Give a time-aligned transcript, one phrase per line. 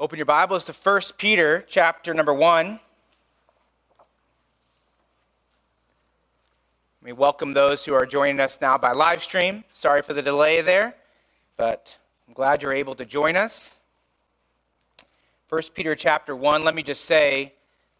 [0.00, 2.80] Open your Bibles to 1 Peter chapter number 1.
[7.02, 9.62] We welcome those who are joining us now by live stream.
[9.74, 10.94] Sorry for the delay there,
[11.58, 13.76] but I'm glad you're able to join us.
[15.50, 17.52] 1 Peter chapter 1, let me just say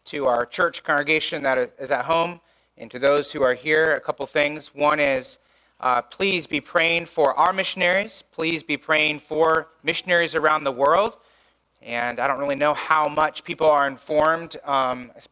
[0.05, 2.41] to our church congregation that is at home
[2.79, 4.73] and to those who are here a couple things.
[4.73, 5.37] One is
[5.79, 8.23] uh, please be praying for our missionaries.
[8.31, 11.17] Please be praying for missionaries around the world.
[11.81, 15.27] And I don't really know how much people are informed um, as,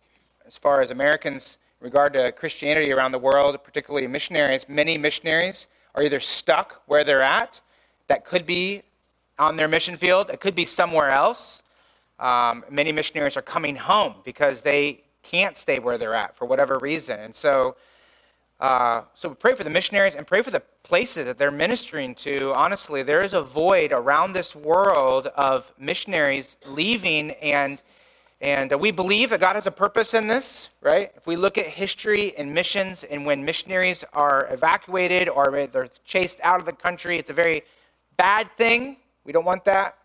[0.47, 4.67] as, far as Americans regard to Christianity around the world, particularly missionaries.
[4.67, 7.61] Many missionaries are either stuck where they're at,
[8.07, 8.81] that could be
[9.37, 11.61] on their mission field, it could be somewhere else.
[12.19, 16.77] Um, many missionaries are coming home because they can't stay where they're at for whatever
[16.79, 17.19] reason.
[17.19, 17.75] And so,
[18.59, 22.53] uh, so pray for the missionaries and pray for the places that they're ministering to,
[22.55, 27.81] honestly, there is a void around this world of missionaries leaving, and,
[28.41, 31.11] and we believe that God has a purpose in this, right?
[31.15, 36.39] If we look at history and missions, and when missionaries are evacuated or they're chased
[36.43, 37.63] out of the country, it's a very
[38.17, 38.97] bad thing.
[39.23, 39.95] We don't want that.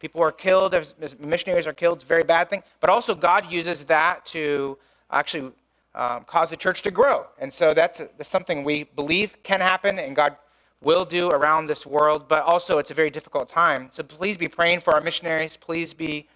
[0.00, 0.74] People are killed,
[1.20, 2.62] missionaries are killed, it's a very bad thing.
[2.80, 4.76] But also, God uses that to
[5.10, 5.52] actually
[5.94, 7.26] um, cause the church to grow.
[7.38, 10.36] And so that's, that's something we believe can happen and God
[10.80, 13.88] will do around this world, but also it's a very difficult time.
[13.90, 15.56] So please be praying for our missionaries.
[15.56, 16.28] Please be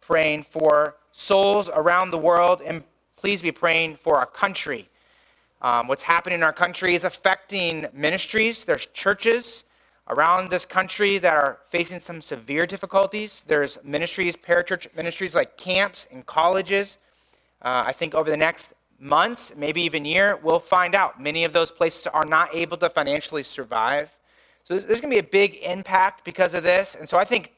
[0.00, 2.84] praying for souls around the world, and
[3.16, 4.88] please be praying for our country.
[5.62, 8.64] Um, what's happening in our country is affecting ministries.
[8.64, 9.64] There's churches
[10.08, 13.44] around this country that are facing some severe difficulties.
[13.46, 16.98] There's ministries, parachurch ministries like camps and colleges.
[17.62, 21.20] Uh, I think over the next months, maybe even year, we'll find out.
[21.20, 24.16] Many of those places are not able to financially survive.
[24.64, 26.96] So there's, going to be a big impact because of this.
[26.98, 27.52] And so I think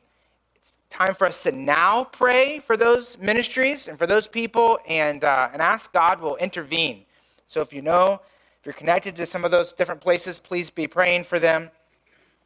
[0.54, 5.24] it's time for us to now pray for those ministries and for those people and,
[5.24, 7.04] uh, and ask God will intervene.
[7.46, 8.20] So if you know,
[8.60, 11.70] if you're connected to some of those different places, please be praying for them.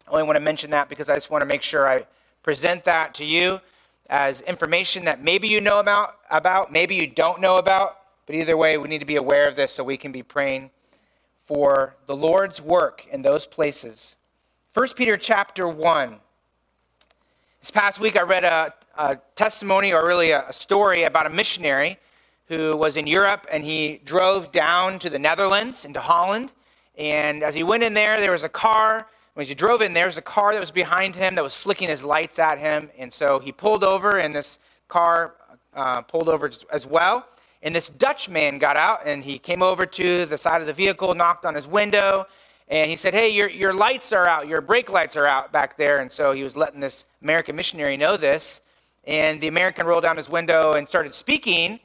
[0.06, 2.06] I only want to mention that because I just want to make sure I
[2.43, 3.61] present that to you
[4.11, 8.56] as information that maybe you know about, about maybe you don't know about, but either
[8.56, 10.71] way, we need to be aware of this so we can be praying
[11.44, 14.16] for the Lord's work in those places.
[14.75, 16.16] 1 Peter chapter 1.
[17.61, 21.31] This past week, I read a, a testimony, or really a, a story, about a
[21.31, 21.99] missionary
[22.47, 26.53] who was in Europe and he drove down to the Netherlands, into Holland.
[26.99, 29.09] And as he went in there, there was a car.
[29.34, 31.88] When he drove in, there was a car that was behind him that was flicking
[31.88, 32.91] his lights at him.
[32.99, 35.34] And so he pulled over, and this car
[35.75, 37.27] uh, pulled over as well.
[37.62, 40.73] And this Dutch man got out and he came over to the side of the
[40.73, 42.27] vehicle, knocked on his window,
[42.69, 45.77] and he said, Hey, your, your lights are out, your brake lights are out back
[45.77, 45.99] there.
[45.99, 48.62] And so he was letting this American missionary know this.
[49.05, 51.81] And the American rolled down his window and started speaking.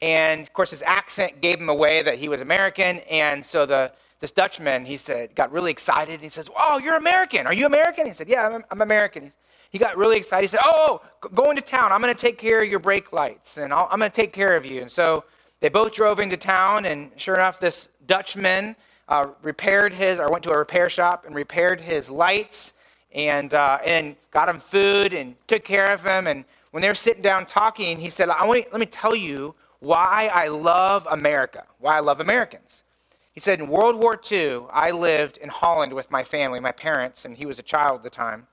[0.00, 2.98] And of course, his accent gave him away that he was American.
[3.10, 6.20] And so the this Dutchman, he said, got really excited.
[6.20, 7.46] He says, Oh, you're American.
[7.46, 8.06] Are you American?
[8.06, 9.24] He said, Yeah, I'm, I'm American.
[9.24, 9.36] He's,
[9.70, 10.48] he got really excited.
[10.48, 11.02] He said, Oh,
[11.34, 11.92] go into town.
[11.92, 14.32] I'm going to take care of your brake lights and i am going to take
[14.32, 14.80] care of you.
[14.80, 15.24] And so
[15.60, 18.76] they both drove into town, and sure enough, this Dutchman
[19.08, 22.74] uh, repaired his, or went to a repair shop and repaired his lights
[23.12, 26.28] and, uh, and got him food and took care of him.
[26.28, 29.54] And when they were sitting down talking, he said, I want Let me tell you
[29.80, 32.84] why I love America, why I love Americans.
[33.32, 37.24] He said, In World War II, I lived in Holland with my family, my parents,
[37.24, 38.46] and he was a child at the time.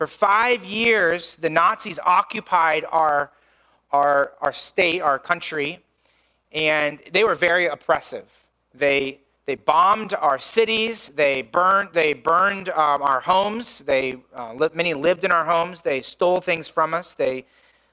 [0.00, 3.32] For five years, the Nazis occupied our,
[3.92, 5.80] our, our state, our country,
[6.52, 8.24] and they were very oppressive.
[8.72, 14.70] They, they bombed our cities, they burned, they burned um, our homes, they, uh, li-
[14.72, 17.44] many lived in our homes, they stole things from us, they,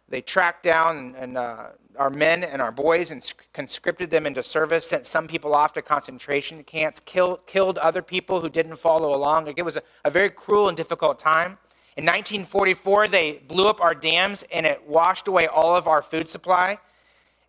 [0.07, 1.65] they tracked down and, and uh,
[1.97, 5.81] our men and our boys and conscripted them into service, sent some people off to
[5.81, 9.43] concentration camps, killed, killed other people who didn't follow along.
[9.43, 11.57] Like it was a, a very cruel and difficult time.
[11.97, 16.29] In 1944, they blew up our dams and it washed away all of our food
[16.29, 16.77] supply.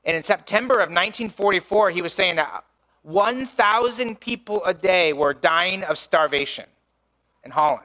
[0.06, 2.64] And in September of 1944, he was saying that
[3.02, 6.64] 1,000 people a day were dying of starvation
[7.44, 7.82] in Holland.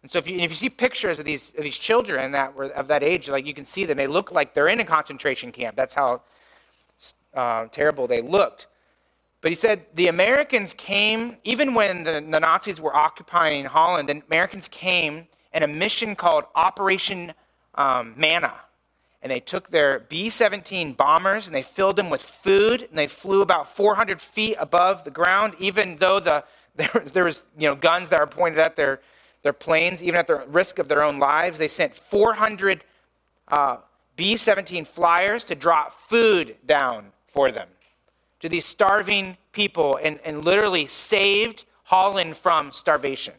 [0.00, 2.66] And so if you, if you see pictures of these, of these children that were
[2.66, 5.52] of that age, like you can see them, they look like they're in a concentration
[5.52, 5.76] camp.
[5.76, 6.22] That's how
[7.34, 8.66] uh, terrible they looked.
[9.42, 14.22] But he said the Americans came, even when the, the Nazis were occupying Holland, the
[14.26, 17.32] Americans came and a mission called Operation
[17.74, 18.54] um, Manna.
[19.22, 23.06] And they took their B 17 bombers and they filled them with food and they
[23.06, 26.44] flew about 400 feet above the ground, even though the,
[26.76, 29.00] there, there was you know, guns that were pointed at their,
[29.42, 31.58] their planes, even at the risk of their own lives.
[31.58, 32.84] They sent 400
[33.48, 33.78] uh,
[34.16, 37.68] B 17 flyers to drop food down for them
[38.40, 43.34] to these starving people and, and literally saved Holland from starvation.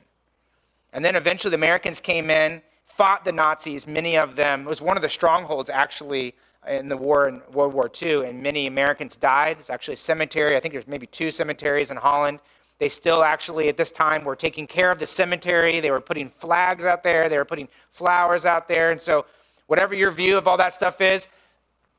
[0.94, 4.62] And then eventually the Americans came in, fought the Nazis, many of them.
[4.62, 6.34] It was one of the strongholds actually
[6.68, 9.58] in the war in World War II, and many Americans died.
[9.60, 10.56] It's actually a cemetery.
[10.56, 12.40] I think there's maybe two cemeteries in Holland.
[12.80, 15.80] They still actually, at this time, were taking care of the cemetery.
[15.80, 17.30] They were putting flags out there.
[17.30, 18.92] They were putting flowers out there.
[18.92, 19.26] And so,
[19.68, 21.28] whatever your view of all that stuff is,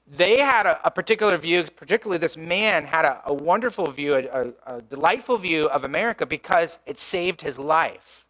[0.06, 4.52] they had a, a particular view, particularly this man had a, a wonderful view, a,
[4.66, 8.24] a delightful view of America because it saved his life.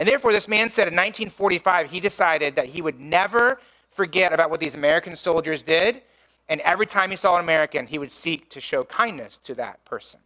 [0.00, 3.60] And therefore, this man said in 1945, he decided that he would never
[3.90, 6.00] forget about what these American soldiers did.
[6.48, 9.84] And every time he saw an American, he would seek to show kindness to that
[9.84, 10.20] person.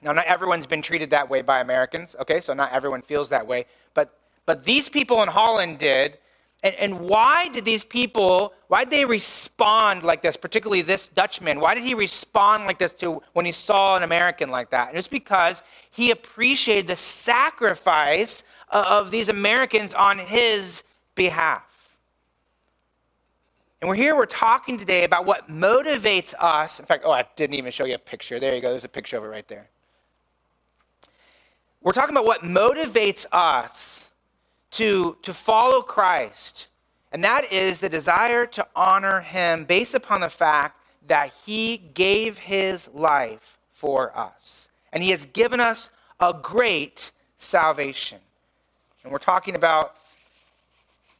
[0.00, 2.40] Now, not everyone's been treated that way by Americans, okay?
[2.40, 3.66] So not everyone feels that way.
[3.92, 6.16] But, but these people in Holland did.
[6.62, 11.60] And, and why did these people, why did they respond like this, particularly this Dutchman?
[11.60, 14.88] Why did he respond like this to when he saw an American like that?
[14.88, 20.82] And it's because he appreciated the sacrifice Uh, of these Americans on his
[21.14, 21.62] behalf.
[23.80, 26.80] And we're here, we're talking today about what motivates us.
[26.80, 28.40] In fact, oh, I didn't even show you a picture.
[28.40, 29.68] There you go, there's a picture of it right there.
[31.80, 34.10] We're talking about what motivates us
[34.72, 36.66] to, to follow Christ,
[37.12, 42.38] and that is the desire to honor him based upon the fact that he gave
[42.38, 44.68] his life for us.
[44.92, 48.18] And he has given us a great salvation.
[49.06, 49.94] And we're talking about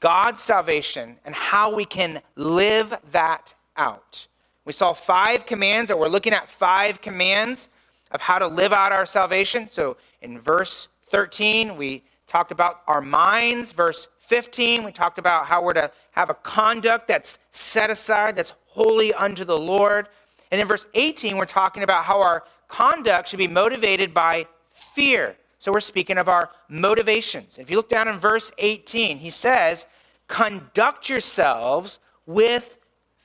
[0.00, 4.26] God's salvation and how we can live that out.
[4.64, 7.68] We saw five commands, or we're looking at five commands
[8.10, 9.70] of how to live out our salvation.
[9.70, 13.70] So in verse 13, we talked about our minds.
[13.70, 18.52] Verse 15, we talked about how we're to have a conduct that's set aside, that's
[18.66, 20.08] holy unto the Lord.
[20.50, 25.36] And in verse 18, we're talking about how our conduct should be motivated by fear.
[25.58, 27.58] So we're speaking of our motivations.
[27.58, 29.86] If you look down in verse 18, he says,
[30.28, 32.78] Conduct yourselves with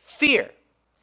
[0.05, 0.51] fear.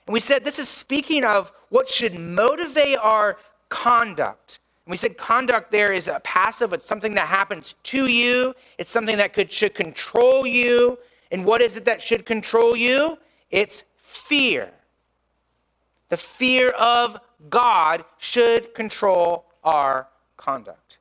[0.06, 3.38] And we said this is speaking of what should motivate our
[3.68, 4.60] conduct.
[4.86, 8.90] And we said conduct there is a passive, it's something that happens to you, it's
[8.90, 10.98] something that could, should control you.
[11.30, 13.18] And what is it that should control you?
[13.50, 14.70] It's fear.
[16.08, 17.20] The fear of
[17.50, 20.97] God should control our conduct.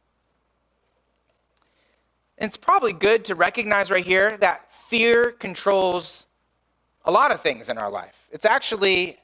[2.38, 6.25] And it's probably good to recognize right here that fear controls
[7.06, 8.28] a lot of things in our life.
[8.31, 9.18] It's actually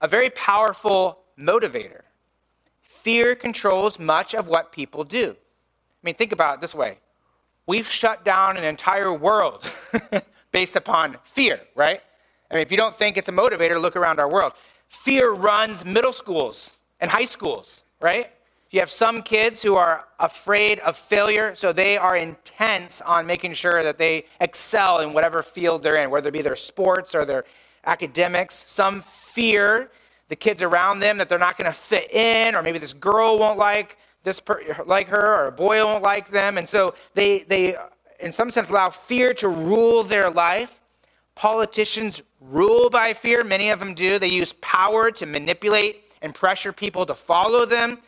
[0.00, 2.02] a very powerful motivator.
[2.82, 5.30] Fear controls much of what people do.
[5.30, 6.98] I mean, think about it this way
[7.66, 9.70] we've shut down an entire world
[10.52, 12.00] based upon fear, right?
[12.50, 14.54] I mean, if you don't think it's a motivator, look around our world.
[14.88, 18.30] Fear runs middle schools and high schools, right?
[18.70, 23.54] You have some kids who are afraid of failure, so they are intense on making
[23.54, 27.24] sure that they excel in whatever field they're in, whether it be their sports or
[27.24, 27.44] their
[27.86, 28.64] academics.
[28.68, 29.90] Some fear
[30.28, 33.38] the kids around them that they're not going to fit in, or maybe this girl
[33.38, 37.40] won't like this per- like her, or a boy won't like them, and so they
[37.40, 37.76] they
[38.20, 40.82] in some sense allow fear to rule their life.
[41.34, 43.44] Politicians rule by fear.
[43.44, 44.18] Many of them do.
[44.18, 47.98] They use power to manipulate and pressure people to follow them.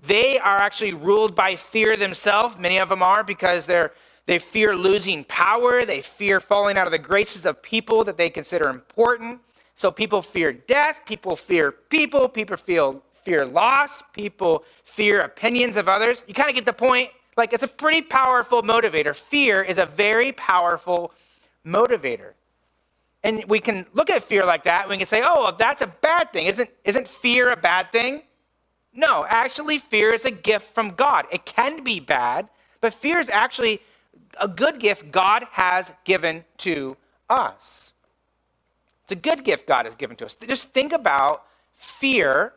[0.00, 2.56] They are actually ruled by fear themselves.
[2.58, 3.92] Many of them are because they're,
[4.26, 5.84] they fear losing power.
[5.84, 9.40] They fear falling out of the graces of people that they consider important.
[9.74, 11.00] So people fear death.
[11.06, 12.28] People fear people.
[12.28, 14.02] People feel fear loss.
[14.12, 16.24] People fear opinions of others.
[16.26, 17.10] You kind of get the point.
[17.36, 19.14] Like it's a pretty powerful motivator.
[19.14, 21.12] Fear is a very powerful
[21.66, 22.32] motivator.
[23.22, 24.88] And we can look at fear like that.
[24.88, 26.46] We can say, oh, well, that's a bad thing.
[26.46, 28.22] Isn't, isn't fear a bad thing?
[28.96, 31.26] No, actually, fear is a gift from God.
[31.30, 32.48] It can be bad,
[32.80, 33.82] but fear is actually
[34.40, 36.96] a good gift God has given to
[37.28, 37.92] us.
[39.04, 40.34] It's a good gift God has given to us.
[40.34, 42.54] Just think about fear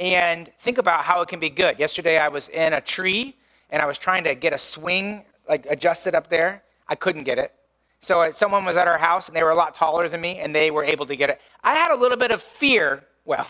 [0.00, 1.78] and think about how it can be good.
[1.78, 3.36] Yesterday, I was in a tree
[3.70, 6.62] and I was trying to get a swing like adjusted up there.
[6.88, 7.54] I couldn't get it.
[8.00, 10.38] So uh, someone was at our house and they were a lot taller than me
[10.38, 11.40] and they were able to get it.
[11.64, 13.04] I had a little bit of fear.
[13.24, 13.46] Well,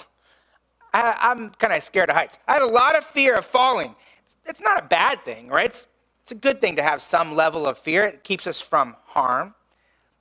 [0.92, 2.38] I, am kind of scared of heights.
[2.46, 3.94] I had a lot of fear of falling.
[4.22, 5.66] It's, it's not a bad thing, right?
[5.66, 5.86] It's,
[6.22, 8.04] it's a good thing to have some level of fear.
[8.04, 9.54] It keeps us from harm.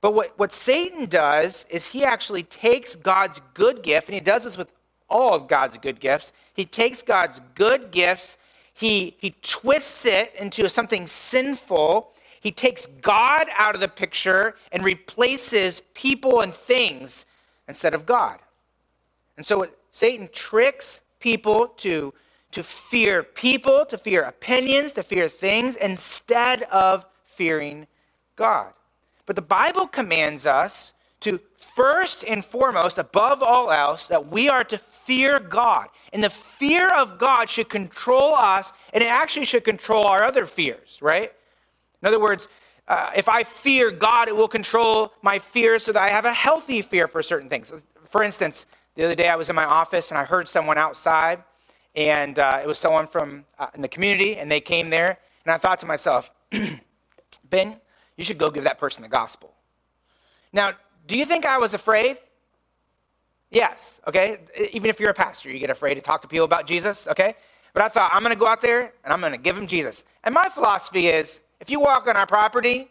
[0.00, 4.44] But what, what Satan does is he actually takes God's good gift, and he does
[4.44, 4.72] this with
[5.10, 6.32] all of God's good gifts.
[6.54, 8.38] He takes God's good gifts,
[8.72, 14.84] he, he twists it into something sinful, he takes God out of the picture and
[14.84, 17.26] replaces people and things
[17.66, 18.38] instead of God.
[19.36, 19.66] And so
[19.98, 22.14] Satan tricks people to,
[22.52, 27.88] to fear people, to fear opinions, to fear things, instead of fearing
[28.36, 28.72] God.
[29.26, 34.62] But the Bible commands us to first and foremost, above all else, that we are
[34.62, 35.88] to fear God.
[36.12, 40.46] And the fear of God should control us, and it actually should control our other
[40.46, 41.32] fears, right?
[42.00, 42.46] In other words,
[42.86, 46.32] uh, if I fear God, it will control my fears so that I have a
[46.32, 47.72] healthy fear for certain things.
[48.08, 48.64] For instance,
[48.98, 51.44] the other day I was in my office and I heard someone outside,
[51.94, 55.52] and uh, it was someone from uh, in the community, and they came there, and
[55.52, 56.32] I thought to myself,
[57.48, 57.76] Ben,
[58.16, 59.54] you should go give that person the gospel.
[60.52, 60.72] Now,
[61.06, 62.18] do you think I was afraid?
[63.52, 64.38] Yes, okay?
[64.72, 67.36] Even if you're a pastor, you get afraid to talk to people about Jesus, okay?
[67.74, 70.02] But I thought, I'm to go out there and I'm to give them Jesus.
[70.24, 72.88] And my philosophy is if you walk on our property,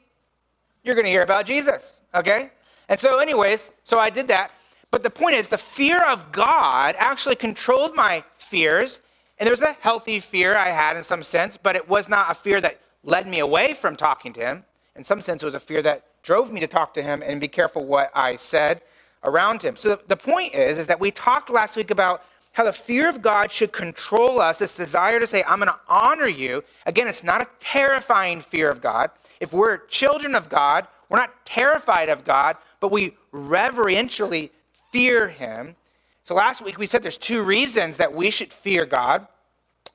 [0.85, 2.51] you're to hear about Jesus, okay?
[2.87, 4.51] And so, anyways, so I did that.
[4.91, 8.99] But the point is, the fear of God actually controlled my fears.
[9.37, 12.31] And there was a healthy fear I had in some sense, but it was not
[12.31, 14.63] a fear that led me away from talking to Him.
[14.95, 17.39] In some sense, it was a fear that drove me to talk to Him and
[17.39, 18.81] be careful what I said
[19.23, 19.75] around Him.
[19.75, 23.21] So the point is, is that we talked last week about how the fear of
[23.21, 26.63] God should control us, this desire to say, I'm going to honor you.
[26.87, 29.11] Again, it's not a terrifying fear of God.
[29.39, 34.51] If we're children of God, we're not terrified of God, but we reverentially
[34.97, 35.75] fear Him.
[36.23, 39.27] So last week we said there's two reasons that we should fear God.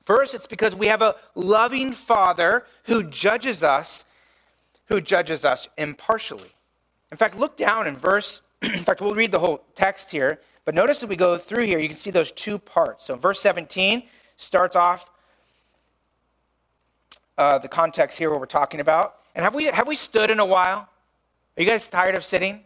[0.05, 4.05] First, it's because we have a loving Father who judges us,
[4.85, 6.51] who judges us impartially.
[7.11, 10.39] In fact, look down in verse, in fact, we'll read the whole text here.
[10.63, 13.03] But notice as we go through here, you can see those two parts.
[13.03, 14.03] So verse 17
[14.37, 15.09] starts off
[17.37, 19.15] uh, the context here, what we're talking about.
[19.35, 20.87] And have we, have we stood in a while?
[21.57, 22.63] Are you guys tired of sitting?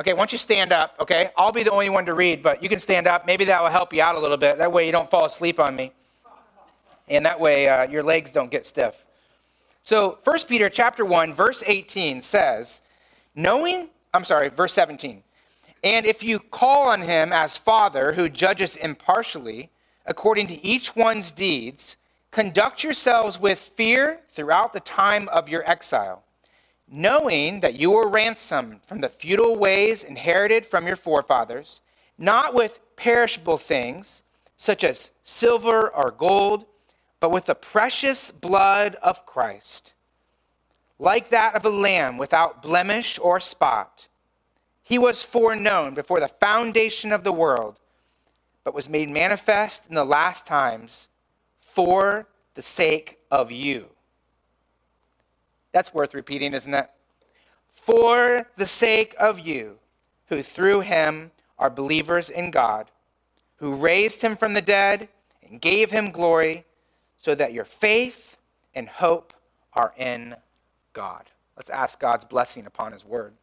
[0.00, 1.30] Okay, once you stand up, okay?
[1.36, 3.26] I'll be the only one to read, but you can stand up.
[3.26, 4.56] Maybe that will help you out a little bit.
[4.56, 5.92] That way you don't fall asleep on me.
[7.06, 9.04] And that way uh, your legs don't get stiff.
[9.82, 12.80] So 1 Peter chapter 1, verse 18 says,
[13.34, 15.22] knowing, I'm sorry, verse 17.
[15.84, 19.68] And if you call on him as Father who judges impartially,
[20.06, 21.98] according to each one's deeds,
[22.30, 26.24] conduct yourselves with fear throughout the time of your exile,
[26.90, 31.80] knowing that you were ransomed from the futile ways inherited from your forefathers,
[32.18, 34.22] not with perishable things,
[34.56, 36.66] such as silver or gold,
[37.20, 39.92] but with the precious blood of Christ,
[40.98, 44.08] like that of a lamb without blemish or spot
[44.90, 47.78] he was foreknown before the foundation of the world,
[48.64, 51.08] but was made manifest in the last times
[51.60, 53.90] for the sake of you.
[55.72, 56.90] That's worth repeating, isn't it?
[57.70, 59.78] For the sake of you,
[60.28, 62.90] who through him are believers in God,
[63.56, 65.08] who raised him from the dead
[65.46, 66.64] and gave him glory,
[67.18, 68.36] so that your faith
[68.74, 69.34] and hope
[69.74, 70.36] are in
[70.92, 71.24] God.
[71.56, 73.34] Let's ask God's blessing upon his word.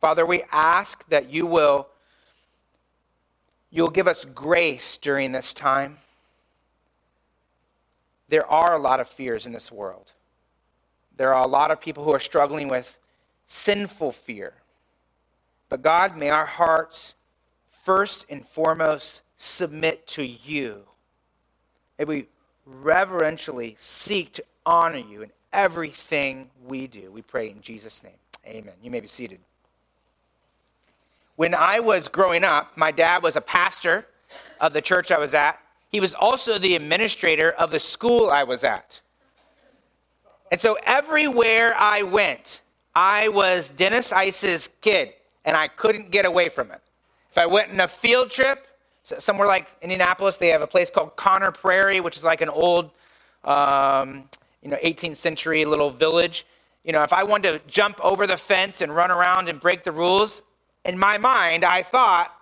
[0.00, 1.88] Father, we ask that you will
[3.70, 5.98] you'll give us grace during this time.
[8.28, 10.12] There are a lot of fears in this world.
[11.20, 12.98] There are a lot of people who are struggling with
[13.44, 14.54] sinful fear.
[15.68, 17.12] But God, may our hearts
[17.68, 20.84] first and foremost submit to you.
[21.98, 22.26] May we
[22.64, 27.12] reverentially seek to honor you in everything we do.
[27.12, 28.16] We pray in Jesus' name.
[28.46, 28.72] Amen.
[28.82, 29.40] You may be seated.
[31.36, 34.06] When I was growing up, my dad was a pastor
[34.58, 35.60] of the church I was at.
[35.92, 39.02] He was also the administrator of the school I was at.
[40.50, 42.62] And so everywhere I went,
[42.94, 45.10] I was Dennis Ice's kid,
[45.44, 46.80] and I couldn't get away from it.
[47.30, 48.66] If I went on a field trip,
[49.04, 52.90] somewhere like Indianapolis, they have a place called Conner Prairie, which is like an old,
[53.44, 54.24] um,
[54.62, 56.46] you know, 18th century little village.
[56.84, 59.84] You know, if I wanted to jump over the fence and run around and break
[59.84, 60.42] the rules,
[60.84, 62.34] in my mind, I thought,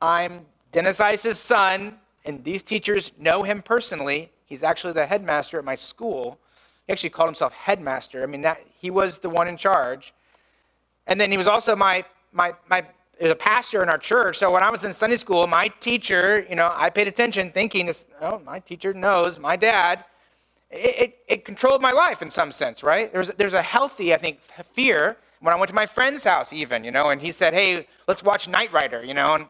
[0.00, 4.32] I'm Dennis Ice's son, and these teachers know him personally.
[4.44, 6.38] He's actually the headmaster at my school.
[6.86, 8.22] He actually called himself headmaster.
[8.22, 10.14] I mean, that he was the one in charge.
[11.06, 12.84] And then he was also my my my
[13.20, 14.38] a pastor in our church.
[14.38, 17.90] So when I was in Sunday school, my teacher, you know, I paid attention, thinking,
[18.20, 20.04] oh, my teacher knows my dad.
[20.70, 23.12] It, it, it controlled my life in some sense, right?
[23.12, 26.82] There's there's a healthy, I think, fear when I went to my friend's house, even,
[26.84, 29.46] you know, and he said, hey, let's watch Knight Rider, you know, and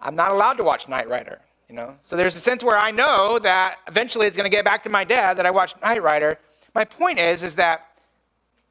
[0.00, 1.96] I'm not allowed to watch Knight Rider, you know.
[2.02, 4.90] So there's a sense where I know that eventually it's going to get back to
[4.90, 6.38] my dad that I watched Knight Rider.
[6.74, 7.86] My point is, is that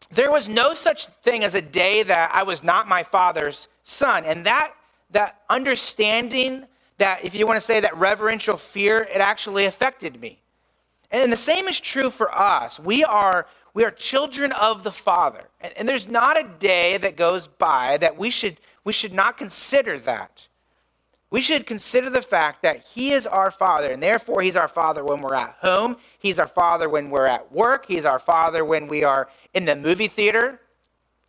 [0.09, 4.23] there was no such thing as a day that I was not my father's son.
[4.23, 4.73] And that,
[5.11, 6.65] that understanding,
[6.97, 10.39] that if you want to say that reverential fear, it actually affected me.
[11.11, 12.79] And the same is true for us.
[12.79, 15.43] We are, we are children of the Father.
[15.61, 19.37] And, and there's not a day that goes by that we should, we should not
[19.37, 20.46] consider that.
[21.29, 25.03] We should consider the fact that He is our Father, and therefore He's our Father
[25.03, 25.97] when we're at home.
[26.17, 27.85] He's our Father when we're at work.
[27.87, 30.61] He's our Father when we are in the movie theater,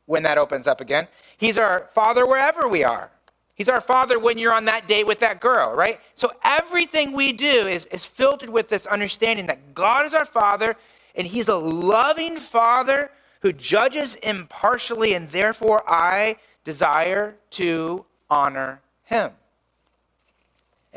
[0.07, 1.09] when that opens up again.
[1.37, 3.11] He's our Father wherever we are.
[3.55, 6.01] He's our Father when you're on that date with that girl, right?
[6.15, 10.77] So everything we do is, is filtered with this understanding that God is our Father,
[11.17, 13.11] and He's a loving Father
[13.43, 19.33] who judges impartially, and therefore I desire to honor Him.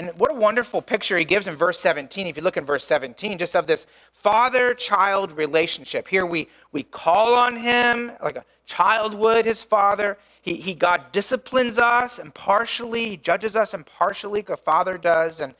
[0.01, 2.25] And what a wonderful picture he gives in verse 17.
[2.25, 6.07] If you look in verse 17, just of this father child relationship.
[6.07, 10.17] Here we, we call on him like a child would his father.
[10.41, 15.39] He, he, God disciplines us impartially, he judges us impartially, like a father does.
[15.39, 15.53] And,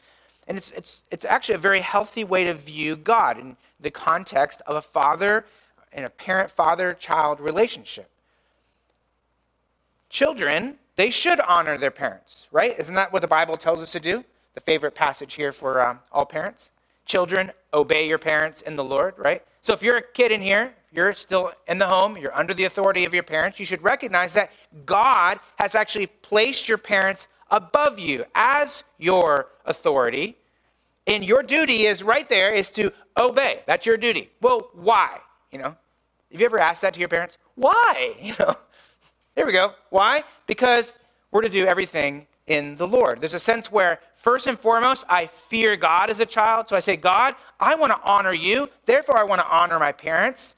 [0.48, 4.64] and it's, it's, it's actually a very healthy way to view God in the context
[4.66, 5.46] of a father
[5.94, 8.10] and a parent father child relationship.
[10.10, 12.80] Children, they should honor their parents, right?
[12.80, 14.26] Isn't that what the Bible tells us to do?
[14.54, 16.72] The favorite passage here for um, all parents.
[17.06, 19.44] Children, obey your parents in the Lord, right?
[19.62, 22.66] So if you're a kid in here, you're still in the home, you're under the
[22.66, 24.52] authority of your parents, you should recognize that
[24.86, 30.38] God has actually placed your parents above you as your authority.
[31.08, 33.62] And your duty is right there is to obey.
[33.66, 34.30] That's your duty.
[34.42, 35.20] Well, why?
[35.52, 35.76] You know,
[36.32, 37.38] have you ever asked that to your parents?
[37.56, 38.16] Why?
[38.22, 38.56] You know,
[39.36, 39.74] here we go.
[39.90, 40.24] Why?
[40.46, 40.94] Because
[41.32, 43.22] we're to do everything in the Lord.
[43.22, 46.70] There's a sense where, first and foremost, I fear God as a child.
[46.70, 48.70] So I say, God, I want to honor you.
[48.86, 50.56] Therefore, I want to honor my parents.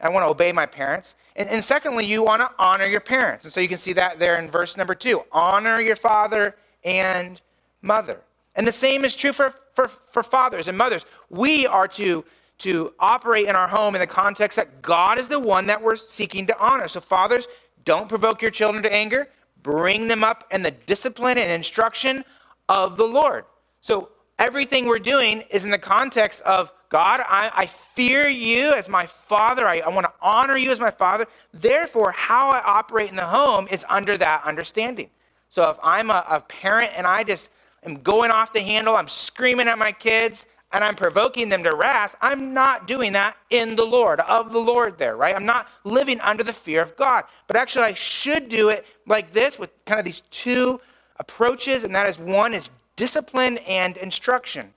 [0.00, 1.14] I want to obey my parents.
[1.36, 3.44] And, and secondly, you want to honor your parents.
[3.44, 7.40] And so you can see that there in verse number two honor your father and
[7.82, 8.20] mother.
[8.54, 11.06] And the same is true for, for, for fathers and mothers.
[11.30, 12.24] We are to,
[12.58, 15.96] to operate in our home in the context that God is the one that we're
[15.96, 16.88] seeking to honor.
[16.88, 17.46] So, fathers,
[17.84, 19.28] don't provoke your children to anger
[19.62, 22.24] bring them up in the discipline and instruction
[22.68, 23.44] of the Lord.
[23.80, 28.88] So everything we're doing is in the context of God, I, I fear you as
[28.88, 29.66] my father.
[29.66, 31.26] I, I want to honor you as my father.
[31.54, 35.08] Therefore, how I operate in the home is under that understanding.
[35.48, 37.50] So if I'm a, a parent and I just
[37.84, 41.74] am going off the handle, I'm screaming at my kids, and I'm provoking them to
[41.74, 45.36] wrath, I'm not doing that in the Lord, of the Lord there, right?
[45.36, 47.24] I'm not living under the fear of God.
[47.46, 50.80] But actually, I should do it like this with kind of these two
[51.16, 54.72] approaches, and that is one is discipline and instruction.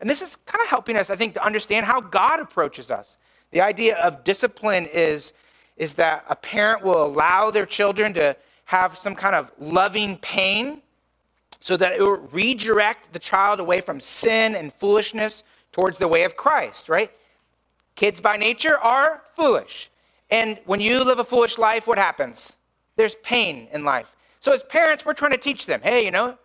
[0.00, 3.16] And this is kind of helping us, I think, to understand how God approaches us.
[3.52, 5.32] The idea of discipline is,
[5.76, 10.82] is that a parent will allow their children to have some kind of loving pain
[11.66, 16.22] so that it will redirect the child away from sin and foolishness towards the way
[16.22, 17.10] of Christ, right?
[17.96, 19.90] Kids by nature are foolish.
[20.30, 22.56] And when you live a foolish life, what happens?
[22.94, 24.14] There's pain in life.
[24.38, 26.38] So as parents, we're trying to teach them, hey, you know,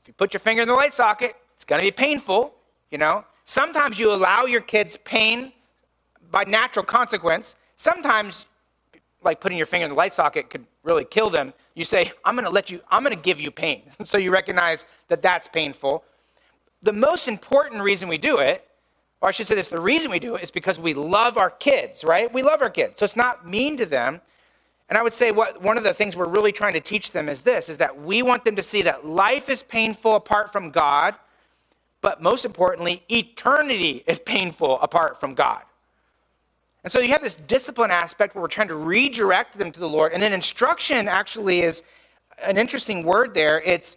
[0.00, 2.54] if you put your finger in the light socket, it's going to be painful,
[2.90, 3.26] you know.
[3.44, 5.52] Sometimes you allow your kids pain
[6.30, 7.54] by natural consequence.
[7.76, 8.46] Sometimes
[9.22, 12.34] like putting your finger in the light socket could really kill them, you say, I'm
[12.34, 13.82] going to let you, I'm going to give you pain.
[14.04, 16.04] so you recognize that that's painful.
[16.82, 18.68] The most important reason we do it,
[19.20, 21.50] or I should say this, the reason we do it is because we love our
[21.50, 22.32] kids, right?
[22.32, 22.98] We love our kids.
[22.98, 24.20] So it's not mean to them.
[24.88, 27.28] And I would say what one of the things we're really trying to teach them
[27.28, 30.70] is this is that we want them to see that life is painful apart from
[30.70, 31.14] God,
[32.00, 35.62] but most importantly, eternity is painful apart from God.
[36.84, 39.88] And so you have this discipline aspect where we're trying to redirect them to the
[39.88, 40.12] Lord.
[40.12, 41.82] And then instruction actually is
[42.42, 43.60] an interesting word there.
[43.60, 43.96] It's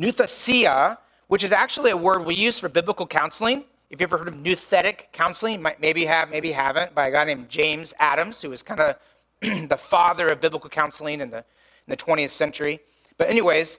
[0.00, 3.64] nouthesia, which is actually a word we use for biblical counseling.
[3.90, 7.10] If you've ever heard of nouthetic counseling, maybe you have, maybe you haven't, by a
[7.10, 8.96] guy named James Adams, who was kind of
[9.68, 11.44] the father of biblical counseling in the, in
[11.88, 12.80] the 20th century.
[13.18, 13.78] But, anyways,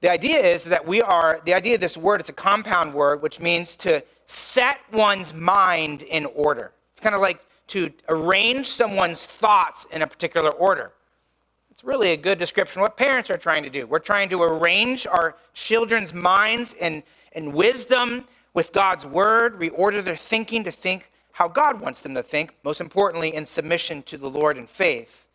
[0.00, 3.22] the idea is that we are, the idea of this word, it's a compound word,
[3.22, 6.72] which means to set one's mind in order.
[6.96, 10.92] It's kind of like to arrange someone's thoughts in a particular order.
[11.70, 13.86] It's really a good description of what parents are trying to do.
[13.86, 20.16] We're trying to arrange our children's minds and, in wisdom with God's word, reorder their
[20.16, 24.30] thinking to think how God wants them to think, most importantly, in submission to the
[24.30, 25.26] Lord in faith.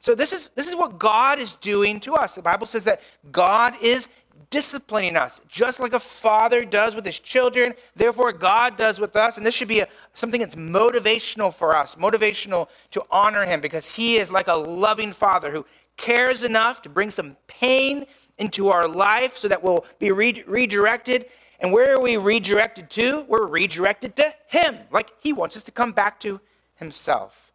[0.00, 2.34] So, this is, this is what God is doing to us.
[2.34, 3.00] The Bible says that
[3.32, 4.10] God is
[4.50, 7.74] disciplining us, just like a father does with his children.
[7.94, 9.36] Therefore, God does with us.
[9.36, 13.90] And this should be a, something that's motivational for us, motivational to honor him, because
[13.90, 18.06] he is like a loving father who cares enough to bring some pain
[18.38, 21.26] into our life so that we'll be re- redirected.
[21.60, 23.24] And where are we redirected to?
[23.28, 24.76] We're redirected to him.
[24.90, 26.40] Like he wants us to come back to
[26.76, 27.52] himself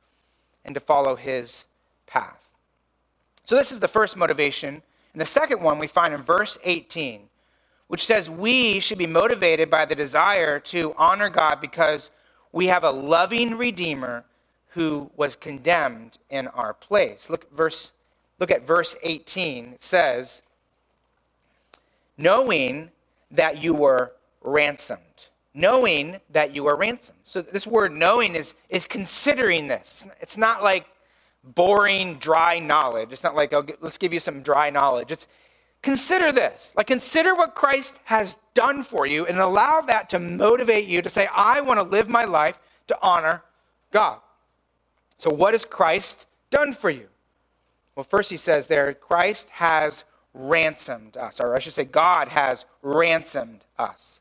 [0.66, 1.66] and to follow his
[2.08, 2.52] path.
[3.46, 4.82] So, this is the first motivation.
[5.14, 7.24] And the second one we find in verse 18,
[7.88, 12.12] which says we should be motivated by the desire to honor God because
[12.52, 14.26] we have a loving Redeemer
[14.70, 17.30] who was condemned in our place.
[17.30, 17.92] Look, verse,
[18.40, 19.74] look at verse 18.
[19.74, 20.42] It says,
[22.18, 22.92] knowing
[23.30, 25.28] that you were ransomed.
[25.54, 27.20] Knowing that you are ransomed.
[27.26, 30.06] So this word knowing is, is considering this.
[30.22, 30.88] It's not like
[31.44, 33.12] boring, dry knowledge.
[33.12, 35.12] It's not like, oh, let's give you some dry knowledge.
[35.12, 35.28] It's
[35.82, 36.74] consider this.
[36.76, 41.10] Like, consider what Christ has done for you and allow that to motivate you to
[41.10, 43.44] say, I want to live my life to honor
[43.92, 44.20] God.
[45.18, 47.08] So, what has Christ done for you?
[47.96, 52.66] Well, first he says there, Christ has ransomed us, or I should say, God has
[52.82, 54.20] ransomed us.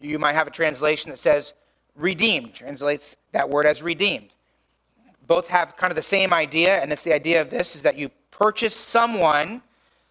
[0.00, 1.52] You might have a translation that says
[1.94, 4.30] redeemed, translates that word as redeemed
[5.26, 7.96] both have kind of the same idea, and it's the idea of this is that
[7.96, 9.62] you purchase someone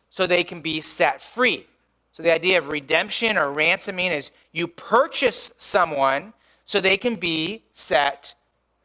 [0.10, 1.66] so they can be set free.
[2.12, 6.34] So the idea of redemption or ransoming is you purchase someone
[6.66, 8.36] so they can be set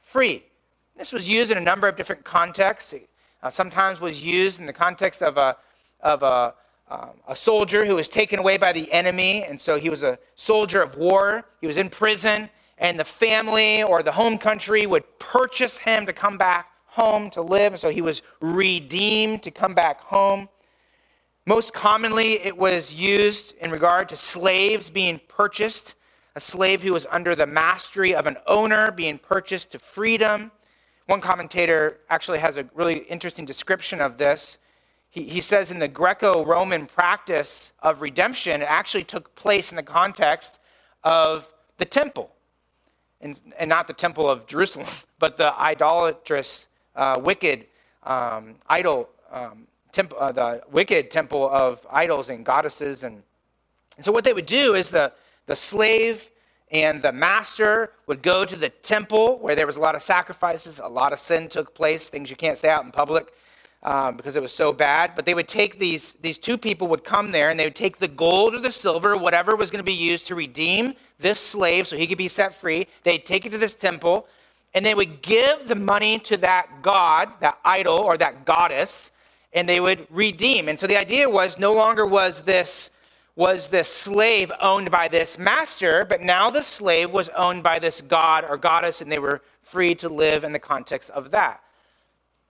[0.00, 0.44] free.
[0.96, 2.94] This was used in a number of different contexts.
[3.42, 5.56] Uh, sometimes was used in the context of a
[6.00, 6.54] of a
[6.88, 10.18] um, a soldier who was taken away by the enemy, and so he was a
[10.36, 11.44] soldier of war.
[11.60, 16.12] He was in prison, and the family or the home country would purchase him to
[16.12, 17.72] come back home to live.
[17.72, 20.48] And so he was redeemed to come back home.
[21.46, 25.94] Most commonly, it was used in regard to slaves being purchased,
[26.34, 30.50] a slave who was under the mastery of an owner being purchased to freedom.
[31.06, 34.58] One commentator actually has a really interesting description of this.
[35.08, 39.76] He, he says in the Greco Roman practice of redemption, it actually took place in
[39.76, 40.58] the context
[41.04, 42.36] of the temple
[43.20, 47.66] and, and not the temple of Jerusalem, but the idolatrous, uh, wicked
[48.02, 53.05] um, idol, um, temp- uh, the wicked temple of idols and goddesses.
[53.05, 53.22] And,
[53.96, 55.12] and so what they would do is the,
[55.46, 56.31] the slave
[56.70, 60.81] and the master would go to the temple where there was a lot of sacrifices,
[60.83, 63.33] a lot of sin took place, things you can't say out in public.
[63.87, 65.12] Um, because it was so bad.
[65.14, 67.99] But they would take these, these two people would come there and they would take
[67.99, 71.87] the gold or the silver, whatever was going to be used to redeem this slave
[71.87, 72.88] so he could be set free.
[73.05, 74.27] They'd take it to this temple
[74.75, 79.12] and they would give the money to that god, that idol or that goddess,
[79.53, 80.68] and they would redeem.
[80.68, 82.90] And so the idea was no longer was this
[83.37, 88.01] was this slave owned by this master, but now the slave was owned by this
[88.01, 91.62] god or goddess, and they were free to live in the context of that.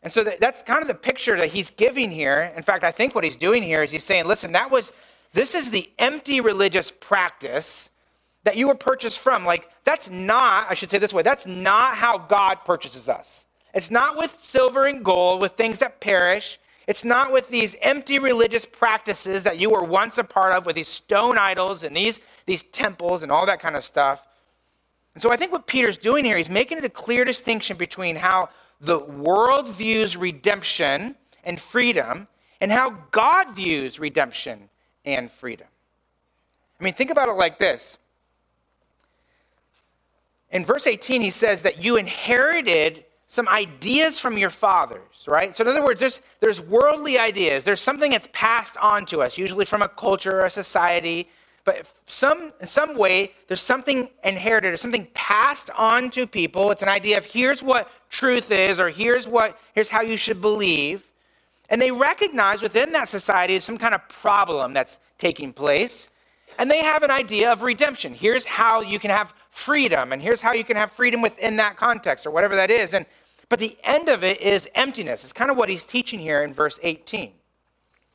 [0.07, 2.53] And so that's kind of the picture that he's giving here.
[2.57, 4.93] In fact, I think what he's doing here is he's saying, listen, that was
[5.33, 7.91] this is the empty religious practice
[8.45, 9.45] that you were purchased from.
[9.45, 13.47] Like, that's not, I should say this way, that's not how God purchases us.
[13.75, 16.61] It's not with silver and gold, with things that perish.
[16.87, 20.77] It's not with these empty religious practices that you were once a part of, with
[20.77, 24.25] these stone idols and these, these temples and all that kind of stuff.
[25.15, 28.15] And so I think what Peter's doing here, he's making it a clear distinction between
[28.15, 32.27] how the world views redemption and freedom
[32.61, 34.69] and how God views redemption
[35.05, 35.67] and freedom.
[36.81, 37.99] I mean, think about it like this
[40.51, 45.55] in verse 18, he says that you inherited some ideas from your fathers, right?
[45.57, 47.65] So, in other words, there's, there's worldly ideas.
[47.65, 51.29] There's something that's passed on to us, usually from a culture or a society.
[51.67, 56.71] But some, in some way, there's something inherited or something passed on to people.
[56.71, 60.41] It's an idea of here's what truth is, or here's what here's how you should
[60.41, 61.03] believe.
[61.69, 66.09] And they recognize within that society some kind of problem that's taking place.
[66.57, 68.15] And they have an idea of redemption.
[68.15, 71.77] Here's how you can have freedom, and here's how you can have freedom within that
[71.77, 72.95] context, or whatever that is.
[72.95, 73.07] And
[73.49, 75.25] but the end of it is emptiness.
[75.25, 77.33] It's kind of what he's teaching here in verse 18.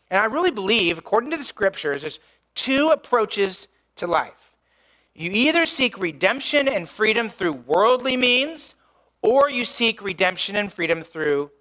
[0.09, 2.19] And I really believe, according to the scriptures, there's
[2.55, 4.55] two approaches to life.
[5.13, 8.75] You either seek redemption and freedom through worldly means,
[9.21, 11.51] or you seek redemption and freedom through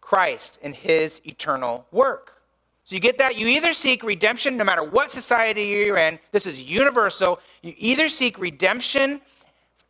[0.00, 2.42] Christ and his eternal work.
[2.84, 3.36] So you get that?
[3.36, 7.40] You either seek redemption no matter what society you're in, this is universal.
[7.62, 9.20] You either seek redemption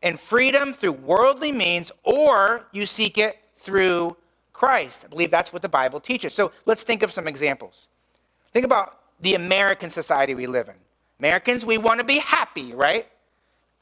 [0.03, 4.17] and freedom through worldly means, or you seek it through
[4.53, 5.05] Christ.
[5.05, 6.35] I believe that's what the Bible teaches.
[6.35, 7.89] So let's think of some examples.
[8.53, 10.75] Think about the American society we live in.
[11.19, 13.07] Americans, we want to be happy, right?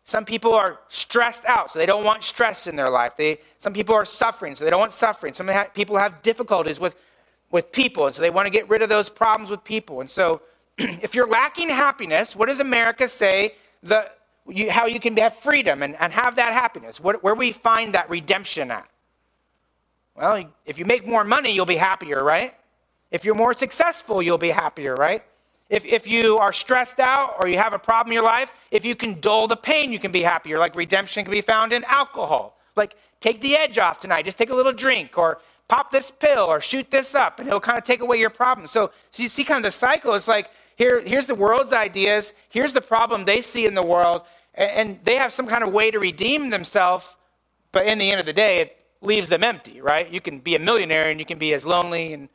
[0.05, 3.17] Some people are stressed out, so they don't want stress in their life.
[3.17, 5.35] They, some people are suffering, so they don't want suffering.
[5.35, 6.95] Some ha- people have difficulties with,
[7.51, 10.01] with people, and so they want to get rid of those problems with people.
[10.01, 10.43] And so,
[10.79, 14.11] if you're lacking happiness, what does America say the,
[14.49, 17.01] you, how you can have freedom and, and have that happiness?
[17.01, 18.89] What, where we find that redemption at?
[20.15, 22.55] Well, if you make more money, you'll be happier, right?
[23.11, 25.23] If you're more successful, you'll be happier, right?
[25.69, 28.85] If, if you are stressed out or you have a problem in your life, if
[28.85, 30.59] you can dull the pain, you can be happier.
[30.59, 32.57] Like redemption can be found in alcohol.
[32.77, 36.45] Like take the edge off tonight, just take a little drink or pop this pill
[36.45, 38.67] or shoot this up, and it'll kind of take away your problem.
[38.67, 40.15] So, so you see kind of the cycle.
[40.15, 44.23] It's like here, here's the world's ideas, here's the problem they see in the world,
[44.55, 47.17] and, and they have some kind of way to redeem themselves,
[47.73, 50.09] but in the end of the day, it leaves them empty, right?
[50.11, 52.29] You can be a millionaire and you can be as lonely and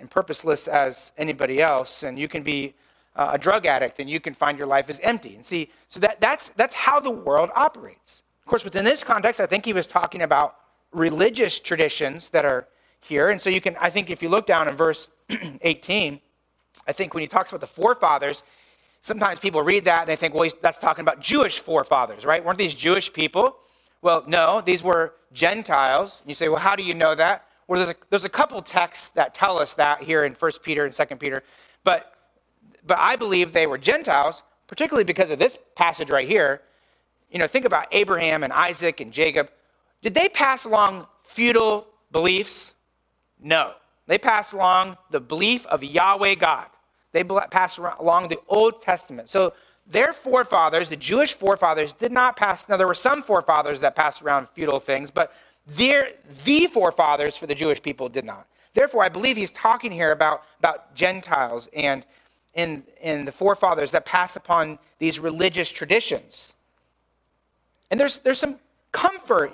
[0.00, 2.74] and purposeless as anybody else, and you can be
[3.16, 5.34] uh, a drug addict and you can find your life is empty.
[5.34, 8.22] And see, so that, that's, that's how the world operates.
[8.44, 10.56] Of course, within this context, I think he was talking about
[10.92, 12.66] religious traditions that are
[13.00, 13.30] here.
[13.30, 15.08] And so you can, I think if you look down in verse
[15.62, 16.20] 18,
[16.86, 18.42] I think when he talks about the forefathers,
[19.02, 22.44] sometimes people read that and they think, well, that's talking about Jewish forefathers, right?
[22.44, 23.56] Weren't these Jewish people?
[24.02, 26.20] Well, no, these were Gentiles.
[26.22, 27.46] And you say, well, how do you know that?
[27.70, 30.84] Well, there's a, there's a couple texts that tell us that here in 1 Peter
[30.84, 31.44] and 2 Peter.
[31.84, 32.12] But,
[32.84, 36.62] but I believe they were Gentiles, particularly because of this passage right here.
[37.30, 39.52] You know, think about Abraham and Isaac and Jacob.
[40.02, 42.74] Did they pass along futile beliefs?
[43.40, 43.74] No.
[44.08, 46.66] They passed along the belief of Yahweh God.
[47.12, 49.28] They passed along the Old Testament.
[49.28, 49.52] So
[49.86, 52.68] their forefathers, the Jewish forefathers, did not pass.
[52.68, 55.32] Now, there were some forefathers that passed around futile things, but
[55.76, 56.12] their,
[56.44, 58.46] the forefathers for the Jewish people did not.
[58.74, 62.04] Therefore, I believe he's talking here about, about Gentiles and,
[62.54, 66.54] and, and the forefathers that pass upon these religious traditions.
[67.90, 68.58] And there's, there's some
[68.92, 69.52] comfort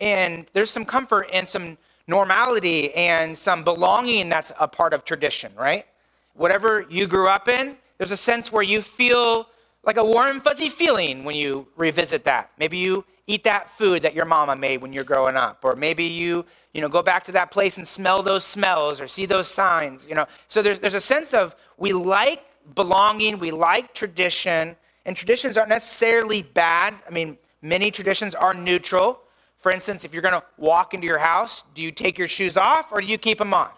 [0.00, 5.52] and there's some comfort and some normality and some belonging that's a part of tradition,
[5.56, 5.86] right?
[6.34, 9.48] Whatever you grew up in, there's a sense where you feel
[9.84, 12.50] like a warm, fuzzy feeling when you revisit that.
[12.58, 16.04] Maybe you eat that food that your mama made when you're growing up, or maybe
[16.04, 19.48] you, you know, go back to that place and smell those smells or see those
[19.48, 20.26] signs, you know.
[20.48, 25.68] So there's, there's a sense of we like belonging, we like tradition, and traditions aren't
[25.68, 26.94] necessarily bad.
[27.06, 29.20] I mean, many traditions are neutral.
[29.56, 32.56] For instance, if you're going to walk into your house, do you take your shoes
[32.56, 33.70] off or do you keep them on?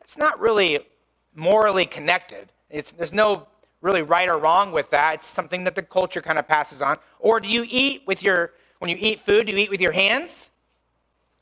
[0.00, 0.86] It's not really
[1.34, 2.52] morally connected.
[2.70, 3.48] It's, there's no
[3.80, 5.14] really right or wrong with that.
[5.14, 6.98] It's something that the culture kind of passes on.
[7.18, 9.92] Or do you eat with your, when you eat food, do you eat with your
[9.92, 10.50] hands?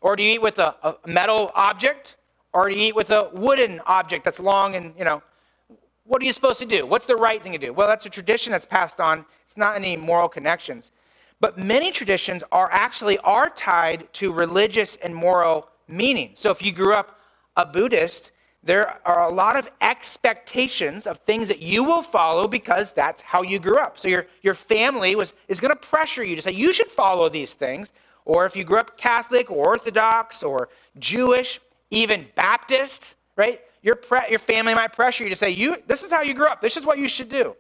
[0.01, 2.17] Or do you eat with a, a metal object?
[2.53, 5.23] Or do you eat with a wooden object that's long and, you know,
[6.05, 6.87] what are you supposed to do?
[6.87, 7.73] What's the right thing to do?
[7.73, 9.25] Well, that's a tradition that's passed on.
[9.45, 10.93] It's not any moral connections.
[11.41, 16.31] But many traditions are actually are tied to religious and moral meaning.
[16.35, 17.19] So if you grew up
[17.57, 18.31] a Buddhist,
[18.67, 23.43] there are a lot of expectations of things that you will follow because that's how
[23.43, 23.97] you grew up.
[23.99, 27.29] So your, your family was, is going to pressure you to say, you should follow
[27.29, 27.93] these things.
[28.25, 33.61] Or if you grew up Catholic or Orthodox or Jewish, even Baptist, right?
[33.83, 36.47] Your, pre- your family might pressure you to say, you, this is how you grew
[36.47, 36.61] up.
[36.61, 37.55] This is what you should do.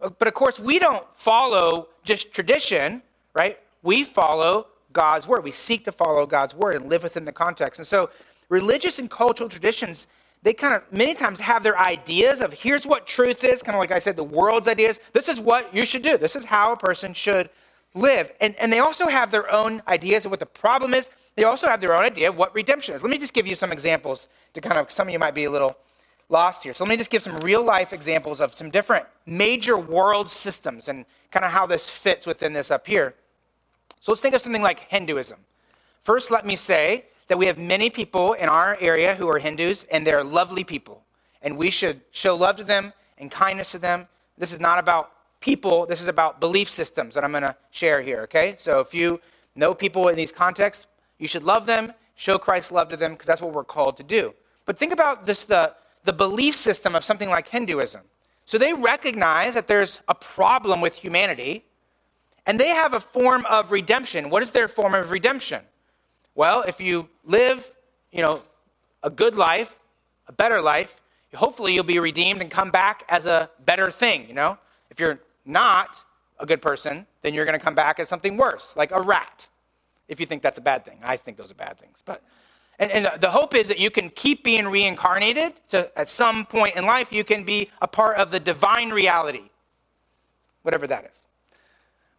[0.00, 3.02] But of course, we don't follow just tradition,
[3.34, 3.58] right?
[3.84, 5.44] We follow God's word.
[5.44, 7.78] We seek to follow God's word and live within the context.
[7.78, 8.10] And so
[8.50, 10.06] religious and cultural traditions,
[10.42, 13.80] they kind of many times have their ideas of here's what truth is, kind of
[13.80, 14.98] like I said, the world's ideas.
[15.14, 16.18] This is what you should do.
[16.18, 17.48] This is how a person should
[17.94, 18.32] live.
[18.40, 21.10] And, and they also have their own ideas of what the problem is.
[21.36, 23.02] They also have their own idea of what redemption is.
[23.02, 25.44] Let me just give you some examples to kind of, some of you might be
[25.44, 25.76] a little
[26.28, 26.72] lost here.
[26.72, 30.88] So let me just give some real life examples of some different major world systems
[30.88, 33.14] and kind of how this fits within this up here.
[34.00, 35.40] So let's think of something like Hinduism.
[36.02, 39.84] First, let me say that we have many people in our area who are Hindus,
[39.84, 41.04] and they're lovely people.
[41.42, 44.08] And we should show love to them and kindness to them.
[44.36, 48.02] This is not about people, this is about belief systems that I'm going to share
[48.02, 48.56] here, okay?
[48.58, 49.20] So if you
[49.54, 50.88] know people in these contexts,
[51.20, 54.02] you should love them, show Christ's love to them, because that's what we're called to
[54.02, 54.34] do.
[54.64, 58.02] But think about this the, the belief system of something like Hinduism.
[58.44, 61.64] So they recognize that there's a problem with humanity,
[62.44, 64.30] and they have a form of redemption.
[64.30, 65.62] What is their form of redemption?
[66.34, 67.72] Well, if you live,
[68.12, 68.42] you know,
[69.02, 69.78] a good life,
[70.26, 70.96] a better life,
[71.34, 74.58] hopefully you'll be redeemed and come back as a better thing, you know?
[74.90, 76.02] If you're not
[76.38, 79.46] a good person, then you're going to come back as something worse, like a rat.
[80.08, 80.98] If you think that's a bad thing.
[81.02, 82.02] I think those are bad things.
[82.04, 82.22] But
[82.80, 85.52] And, and the hope is that you can keep being reincarnated.
[85.68, 89.50] So at some point in life, you can be a part of the divine reality,
[90.62, 91.22] whatever that is.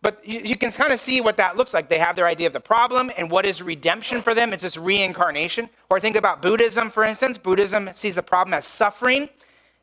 [0.01, 1.87] But you, you, can kind of see what that looks like.
[1.87, 4.51] They have their idea of the problem and what is redemption for them.
[4.51, 5.69] It's this reincarnation.
[5.91, 7.37] Or think about Buddhism, for instance.
[7.37, 9.29] Buddhism sees the problem as suffering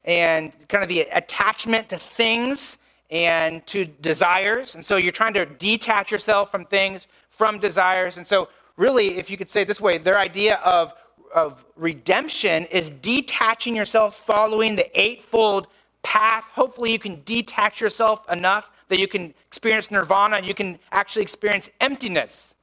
[0.04, 2.78] and kind of the attachment to things
[3.10, 4.74] and to desires.
[4.74, 8.16] And so you're trying to detach yourself from things, from desires.
[8.16, 10.94] And so, really, if you could say it this way, their idea of,
[11.32, 15.68] of redemption is detaching yourself, following the eightfold
[16.02, 16.44] path.
[16.52, 21.22] Hopefully, you can detach yourself enough that you can experience nirvana and you can actually
[21.22, 22.54] experience emptiness,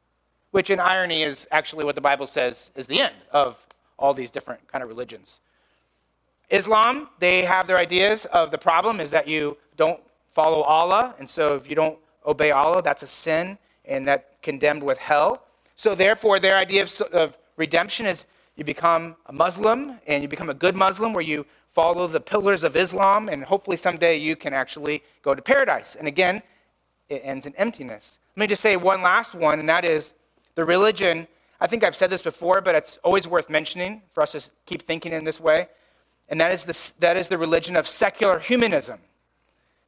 [0.51, 3.57] which in irony is actually what the Bible says is the end of
[3.97, 5.39] all these different kind of religions.
[6.49, 11.29] Islam, they have their ideas of the problem is that you don't follow Allah, and
[11.29, 15.43] so if you don't obey Allah, that's a sin and that condemned with hell.
[15.75, 20.49] So therefore, their idea of, of redemption is you become a Muslim and you become
[20.49, 24.53] a good Muslim where you follow the pillars of Islam, and hopefully someday you can
[24.53, 25.95] actually go to paradise.
[25.95, 26.41] And again,
[27.09, 28.17] it ends in emptiness.
[28.35, 30.13] Let me just say one last one, and that is
[30.55, 31.27] the religion.
[31.59, 34.83] I think I've said this before, but it's always worth mentioning for us to keep
[34.83, 35.67] thinking in this way.
[36.29, 38.99] And that is the, that is the religion of secular humanism.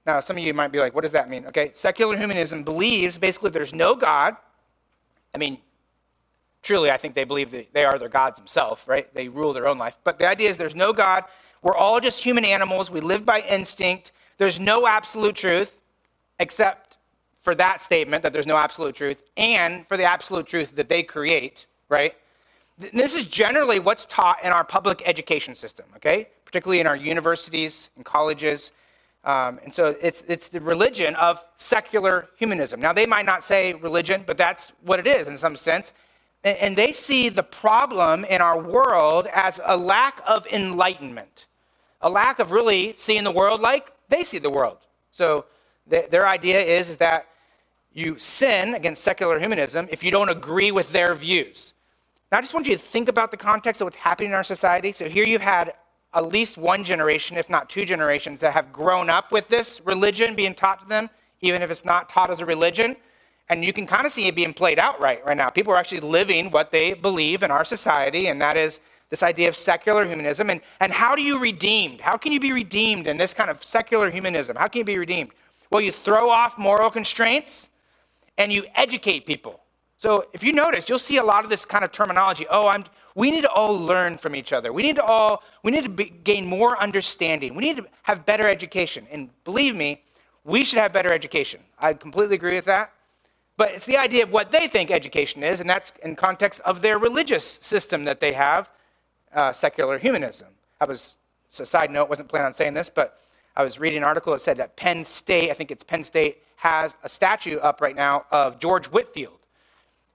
[0.06, 1.46] Now, some of you might be like, what does that mean?
[1.48, 4.36] Okay, secular humanism believes basically there's no God.
[5.34, 5.58] I mean,
[6.62, 9.14] truly, I think they believe that they are their gods themselves, right?
[9.14, 9.98] They rule their own life.
[10.04, 11.24] But the idea is there's no God.
[11.62, 12.92] We're all just human animals.
[12.92, 14.12] We live by instinct.
[14.38, 15.80] There's no absolute truth,
[16.40, 16.98] except
[17.42, 21.02] for that statement that there's no absolute truth, and for the absolute truth that they
[21.02, 22.14] create, right?
[22.78, 26.28] This is generally what's taught in our public education system, okay?
[26.46, 28.72] Particularly in our universities and colleges.
[29.24, 32.80] Um, and so it's, it's the religion of secular humanism.
[32.80, 35.94] Now, they might not say religion, but that's what it is in some sense.
[36.44, 41.48] And, they see the problem in our world as a lack of enlightenment
[42.02, 44.78] a lack of really seeing the world like they see the world.
[45.12, 45.46] So
[45.90, 47.28] th- their idea is, is that
[47.92, 51.74] you sin against secular humanism if you don't agree with their views.
[52.32, 54.44] Now, I just want you to think about the context of what's happening in our
[54.44, 54.92] society.
[54.92, 55.74] So here you've had
[56.14, 60.36] at least one generation, if not two generations, that have grown up with this religion
[60.36, 61.10] being taught to them,
[61.42, 62.96] even if it's not taught as a religion.
[63.50, 65.50] And you can kind of see it being played out right, right now.
[65.50, 69.48] People are actually living what they believe in our society, and that is this idea
[69.48, 70.50] of secular humanism.
[70.50, 72.02] And, and how do you redeemed?
[72.02, 74.58] How can you be redeemed in this kind of secular humanism?
[74.58, 75.32] How can you be redeemed?
[75.72, 77.70] Well, you throw off moral constraints
[78.38, 79.62] and you educate people.
[79.98, 82.46] So if you notice, you'll see a lot of this kind of terminology.
[82.50, 84.72] Oh, I'm, we need to all learn from each other.
[84.72, 87.56] We need to all, we need to be, gain more understanding.
[87.56, 89.08] We need to have better education.
[89.10, 90.04] And believe me,
[90.44, 91.62] we should have better education.
[91.80, 92.92] I completely agree with that.
[93.58, 96.82] But it's the idea of what they think education is, and that's in context of
[96.82, 98.70] their religious system that they have
[99.34, 100.50] uh, secular humanism.
[100.80, 101.16] I was,
[101.50, 103.18] so side note, wasn't planning on saying this, but
[103.56, 106.44] I was reading an article that said that Penn State, I think it's Penn State,
[106.58, 109.40] has a statue up right now of George Whitefield.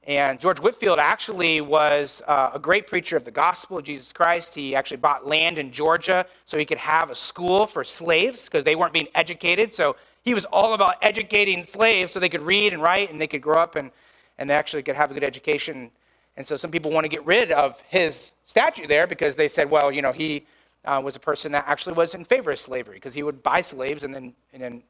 [0.05, 4.55] And George Whitefield actually was uh, a great preacher of the gospel of Jesus Christ.
[4.55, 8.64] He actually bought land in Georgia so he could have a school for slaves because
[8.64, 9.72] they weren't being educated.
[9.72, 13.26] So he was all about educating slaves so they could read and write and they
[13.26, 13.90] could grow up and,
[14.38, 15.90] and they actually could have a good education
[16.37, 19.70] and so some people want to get rid of his statue there because they said,
[19.70, 20.46] well, you know, he
[20.85, 23.61] uh, was a person that actually was in favor of slavery because he would buy
[23.61, 24.82] slaves and then, and then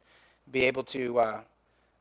[0.50, 1.40] be able to uh,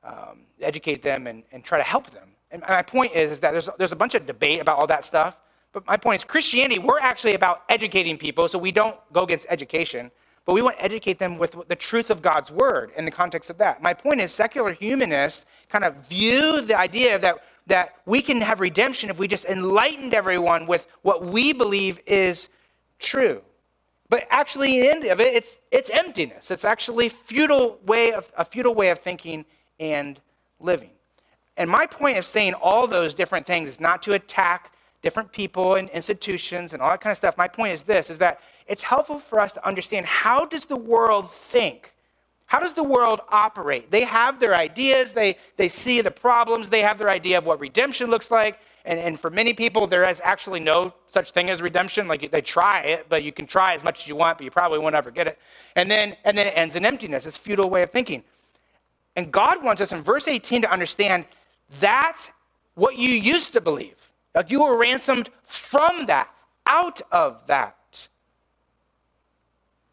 [0.04, 2.30] um, educate them and, and try to help them.
[2.52, 5.06] And my point is, is that there's, there's a bunch of debate about all that
[5.06, 5.38] stuff.
[5.74, 9.48] But my point is, Christianity, we're actually about educating people, so we don't go against
[9.50, 10.12] education,
[10.46, 13.50] but we want to educate them with the truth of God's word in the context
[13.50, 13.82] of that.
[13.82, 18.60] My point is, secular humanists kind of view the idea that that we can have
[18.60, 22.50] redemption if we just enlightened everyone with what we believe is
[23.00, 23.42] true.
[24.10, 26.52] But actually, in the end of it, it's, it's emptiness.
[26.52, 29.46] It's actually futile way of, a futile way of thinking
[29.80, 30.20] and
[30.60, 30.90] living.
[31.56, 35.76] And my point of saying all those different things is not to attack different people
[35.76, 37.38] and institutions and all that kind of stuff.
[37.38, 38.42] My point is this, is that
[38.72, 41.92] it's helpful for us to understand how does the world think
[42.52, 43.92] how does the world operate?
[43.92, 47.62] They have their ideas, they, they see the problems, they have their idea of what
[47.62, 48.60] redemption looks like.
[48.84, 52.10] And, and for many people, there is actually no such thing as redemption.
[52.10, 54.52] Like they try it, but you can try as much as you want, but you
[54.52, 55.40] probably won't ever get it.
[55.78, 57.26] And then, and then it ends in emptiness.
[57.26, 58.22] It's futile way of thinking.
[59.16, 61.24] And God wants us in verse 18 to understand
[61.80, 62.32] that's
[62.76, 64.10] what you used to believe.
[64.36, 66.30] Like you were ransomed from that,
[66.68, 67.78] out of that.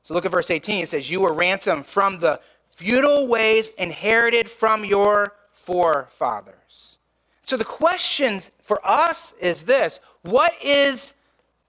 [0.08, 0.84] So look at verse 18.
[0.84, 2.40] It says, You were ransomed from the
[2.70, 6.96] futile ways inherited from your forefathers.
[7.42, 11.12] So the question for us is this What is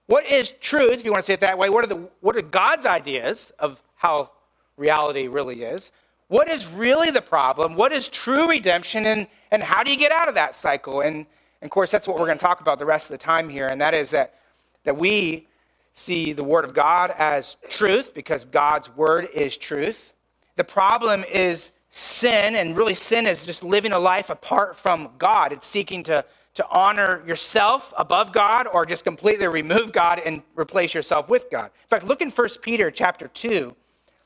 [0.06, 1.68] What is truth, if you want to say it that way?
[1.68, 4.32] What are, the, what are God's ideas of how
[4.78, 5.92] reality really is?
[6.28, 7.74] What is really the problem?
[7.74, 9.04] What is true redemption?
[9.04, 11.02] And, and how do you get out of that cycle?
[11.02, 11.26] And,
[11.60, 13.50] and of course, that's what we're going to talk about the rest of the time
[13.50, 13.66] here.
[13.66, 14.36] And that is that,
[14.84, 15.46] that we
[15.92, 20.14] see the Word of God as truth because God's Word is truth.
[20.56, 25.52] The problem is sin, and really sin is just living a life apart from God.
[25.52, 26.24] It's seeking to,
[26.54, 31.66] to honor yourself above God or just completely remove God and replace yourself with God.
[31.66, 33.74] In fact, look in 1 Peter chapter 2.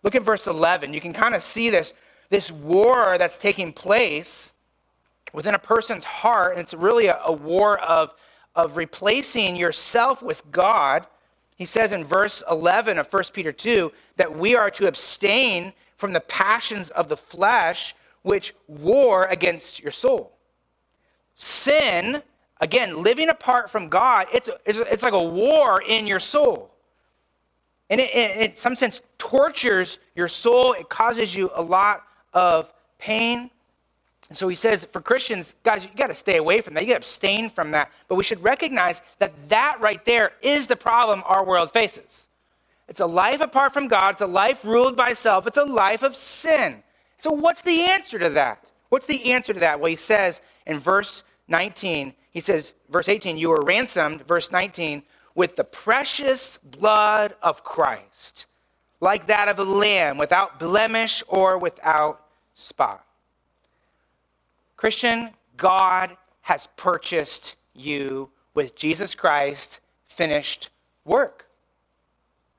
[0.03, 0.93] Look at verse 11.
[0.93, 1.95] You can kind of see this,
[2.29, 4.53] this war that's taking place
[5.33, 6.53] within a person's heart.
[6.53, 8.15] And it's really a, a war of,
[8.55, 11.07] of replacing yourself with God.
[11.57, 16.13] He says in verse 11 of 1 Peter 2 that we are to abstain from
[16.13, 20.33] the passions of the flesh, which war against your soul.
[21.35, 22.23] Sin,
[22.61, 26.71] again, living apart from God, it's, it's, it's like a war in your soul.
[27.91, 30.73] And it, it, in some sense, tortures your soul.
[30.73, 33.51] It causes you a lot of pain.
[34.35, 36.83] And so he says, for Christians, guys, you got to stay away from that.
[36.83, 37.93] You got to abstain from that.
[38.09, 42.27] But we should recognize that that right there is the problem our world faces.
[42.89, 44.15] It's a life apart from God.
[44.15, 45.47] It's a life ruled by self.
[45.47, 46.83] It's a life of sin.
[47.17, 48.65] So, what's the answer to that?
[48.89, 49.79] What's the answer to that?
[49.79, 55.05] Well, he says in verse 19, he says, verse 18, you were ransomed, verse 19,
[55.37, 58.47] with the precious blood of Christ,
[59.01, 63.07] like that of a lamb, without blemish or without spot.
[64.77, 70.71] Christian, God has purchased you with Jesus Christ finished
[71.05, 71.47] work.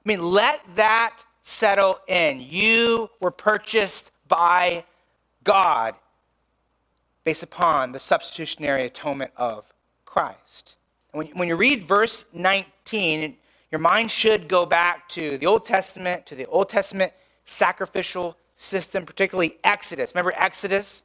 [0.05, 2.41] I mean, let that settle in.
[2.41, 4.84] You were purchased by
[5.43, 5.95] God
[7.24, 9.66] based upon the substitutionary atonement of
[10.05, 10.76] Christ.
[11.11, 13.38] When, when you read verse 19,
[13.72, 17.13] your mind should go back to the Old Testament, to the Old Testament
[17.45, 20.13] sacrificial system, particularly Exodus.
[20.13, 21.03] Remember Exodus?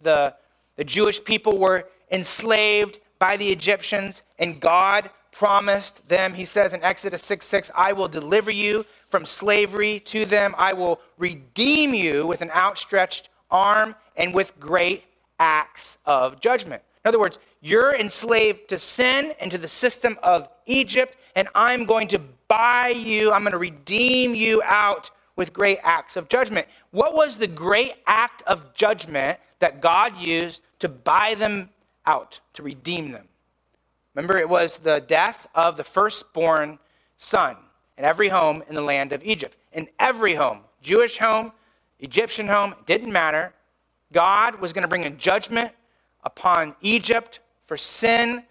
[0.00, 0.34] The,
[0.78, 6.32] the Jewish people were enslaved by the Egyptians, and God promised them.
[6.32, 10.54] He says in Exodus 6 6, I will deliver you from slavery to them.
[10.56, 15.02] I will redeem you with an outstretched arm and with great
[15.40, 16.82] acts of judgment.
[17.04, 21.86] In other words, you're enslaved to sin and to the system of Egypt, and I'm
[21.86, 26.66] going to buy you, I'm going to redeem you out with great acts of judgment.
[26.90, 31.70] What was the great act of judgment that God used to buy them
[32.06, 33.28] out, to redeem them?
[34.14, 36.80] Remember, it was the death of the firstborn
[37.18, 37.56] son
[37.96, 39.56] in every home in the land of Egypt.
[39.72, 41.52] In every home, Jewish home,
[42.00, 43.54] Egyptian home, didn't matter.
[44.12, 45.70] God was going to bring a judgment
[46.24, 48.42] upon Egypt for sin.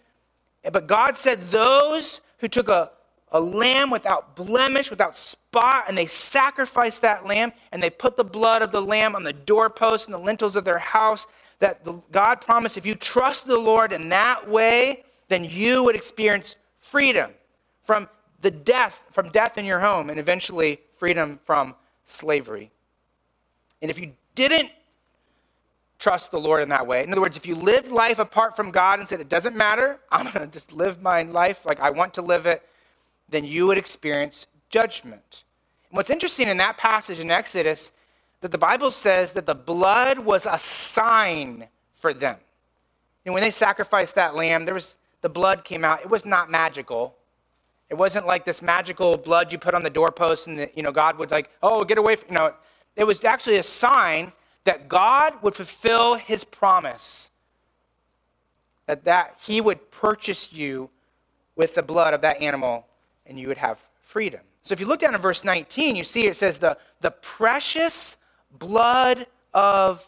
[0.72, 2.92] But God said, Those who took a,
[3.32, 8.24] a lamb without blemish, without spot, and they sacrificed that lamb, and they put the
[8.24, 11.28] blood of the lamb on the doorposts and the lintels of their house,
[11.60, 15.96] that the, God promised if you trust the Lord in that way, then you would
[15.96, 17.32] experience freedom
[17.84, 18.08] from
[18.42, 21.76] the death, from death in your home, and eventually freedom from
[22.06, 22.72] slavery.
[23.82, 24.72] And if you didn't
[26.00, 28.72] trust the Lord in that way, in other words, if you lived life apart from
[28.72, 31.90] God and said, it doesn't matter, I'm going to just live my life like I
[31.90, 32.64] want to live it,
[33.30, 35.44] then you would experience judgment.
[35.90, 37.92] And what's interesting in that passage in Exodus,
[38.42, 42.38] that the Bible says that the blood was a sign for them.
[43.26, 46.50] And when they sacrificed that lamb, there was the blood came out, it was not
[46.50, 47.16] magical.
[47.90, 50.92] It wasn't like this magical blood you put on the doorpost and the, you know
[50.92, 52.54] God would like, oh, get away from you know.
[52.96, 54.32] It was actually a sign
[54.64, 57.32] that God would fulfill his promise.
[58.86, 60.90] That that he would purchase you
[61.56, 62.87] with the blood of that animal
[63.28, 64.42] and you would have freedom.
[64.62, 68.18] So if you look down in verse 19, you see it says the, the precious
[68.58, 70.08] blood of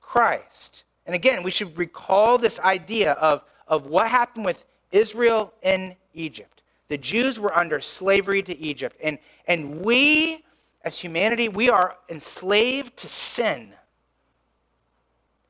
[0.00, 0.84] Christ.
[1.06, 6.62] And again, we should recall this idea of of what happened with Israel in Egypt.
[6.88, 8.98] The Jews were under slavery to Egypt.
[9.02, 10.44] And, and we,
[10.84, 13.72] as humanity, we are enslaved to sin.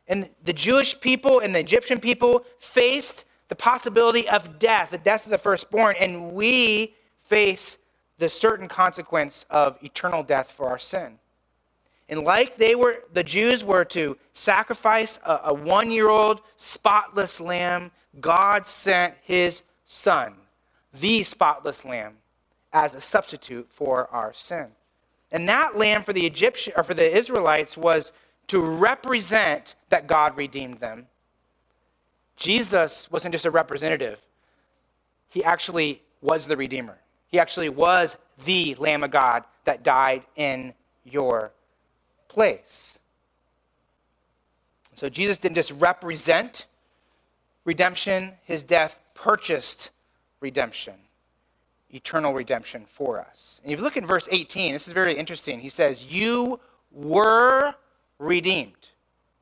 [0.07, 5.27] And the Jewish people and the Egyptian people faced the possibility of death, the death
[5.27, 6.95] of the firstborn, and we
[7.25, 7.77] face
[8.17, 11.19] the certain consequence of eternal death for our sin.
[12.09, 17.43] And like they were, the Jews were to sacrifice a, a one year old spotless
[17.43, 17.91] lamb
[18.23, 20.33] God sent his son,
[20.99, 22.15] the spotless lamb,
[22.73, 24.69] as a substitute for our sin.
[25.31, 28.13] And that lamb for the Egyptian or for the Israelites was
[28.47, 31.09] to represent that God redeemed them.
[32.43, 34.21] Jesus wasn't just a representative.
[35.29, 36.99] He actually was the Redeemer.
[37.29, 40.75] He actually was the Lamb of God that died in
[41.05, 41.53] your
[42.27, 42.99] place.
[44.97, 46.67] So Jesus didn't just represent
[47.65, 49.91] redemption, his death purchased
[50.41, 50.95] redemption,
[51.91, 53.61] eternal redemption for us.
[53.63, 55.61] And if you look in verse 18, this is very interesting.
[55.61, 56.59] He says, You
[56.91, 57.77] were
[58.19, 58.89] redeemed.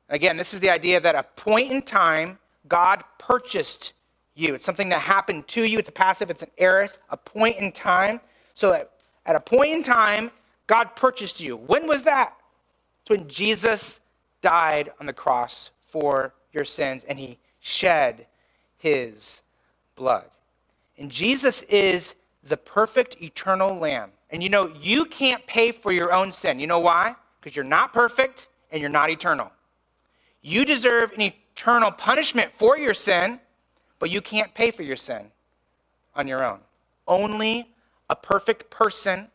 [0.07, 2.37] Again, this is the idea that a point in time,
[2.67, 3.93] God purchased
[4.35, 4.53] you.
[4.55, 5.79] It's something that happened to you.
[5.79, 8.21] It's a passive, it's an aorist, a point in time.
[8.53, 8.91] So at,
[9.25, 10.31] at a point in time,
[10.67, 11.57] God purchased you.
[11.57, 12.35] When was that?
[13.01, 13.99] It's when Jesus
[14.41, 18.27] died on the cross for your sins and he shed
[18.77, 19.41] his
[19.95, 20.29] blood.
[20.97, 24.11] And Jesus is the perfect eternal lamb.
[24.29, 26.59] And you know, you can't pay for your own sin.
[26.59, 27.15] You know why?
[27.39, 29.51] Because you're not perfect and you're not eternal.
[30.41, 31.21] You deserve an
[31.61, 33.39] eternal punishment for your sin,
[33.99, 35.27] but you can't pay for your sin
[36.15, 36.59] on your own.
[37.07, 37.69] Only
[38.09, 39.27] a perfect person.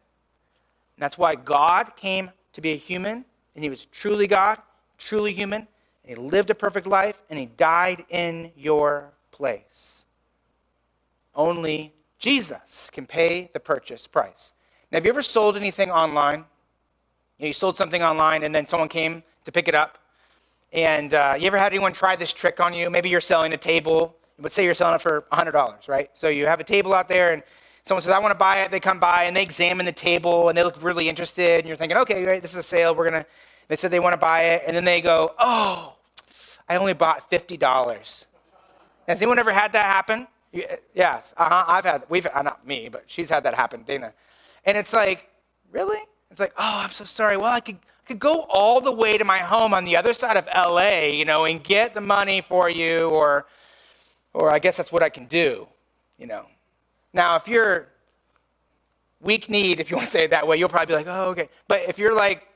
[0.98, 3.24] that's why God came to be a human,
[3.54, 4.58] and he was truly God,
[4.98, 5.68] truly human,
[6.04, 10.04] and he lived a perfect life, and he died in your place.
[11.32, 14.52] Only Jesus can pay the purchase price.
[14.90, 16.38] Now, have you ever sold anything online?
[17.38, 19.98] You, know, you sold something online, and then someone came to pick it up.
[20.76, 22.90] And uh, you ever had anyone try this trick on you?
[22.90, 26.10] Maybe you're selling a table, but say you're selling it for $100, right?
[26.12, 27.42] So you have a table out there, and
[27.82, 28.70] someone says, I want to buy it.
[28.70, 31.60] They come by, and they examine the table, and they look really interested.
[31.60, 32.94] And you're thinking, okay, great, this is a sale.
[32.94, 33.28] We're going to,
[33.68, 34.64] they said they want to buy it.
[34.66, 35.96] And then they go, oh,
[36.68, 38.26] I only bought $50.
[39.08, 40.28] Has anyone ever had that happen?
[40.94, 44.12] Yes, uh-huh, I've had, we've, uh, not me, but she's had that happen, Dana.
[44.66, 45.30] And it's like,
[45.72, 46.00] really?
[46.30, 47.38] It's like, oh, I'm so sorry.
[47.38, 50.36] Well, I could, could go all the way to my home on the other side
[50.36, 53.46] of LA, you know, and get the money for you, or,
[54.32, 55.66] or I guess that's what I can do,
[56.18, 56.46] you know.
[57.12, 57.88] Now, if you're
[59.20, 61.30] weak need, if you want to say it that way, you'll probably be like, oh,
[61.30, 61.48] okay.
[61.68, 62.46] But if you're like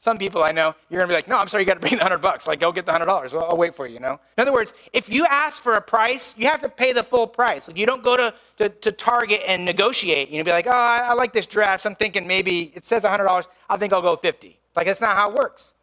[0.00, 1.92] some people I know, you're to be like, no, I'm sorry, you got to bring
[1.92, 2.46] the 100 bucks.
[2.46, 3.06] Like, go get the $100.
[3.34, 4.18] Well, I'll wait for you, you know?
[4.38, 7.26] In other words, if you ask for a price, you have to pay the full
[7.26, 7.68] price.
[7.68, 10.30] Like, you don't go to, to, to Target and negotiate.
[10.30, 11.84] You know, be like, oh, I, I, like this dress.
[11.84, 13.46] I'm thinking maybe it says $100.
[13.68, 14.58] I think I'll go 50.
[14.76, 15.74] Like, that's not how it works.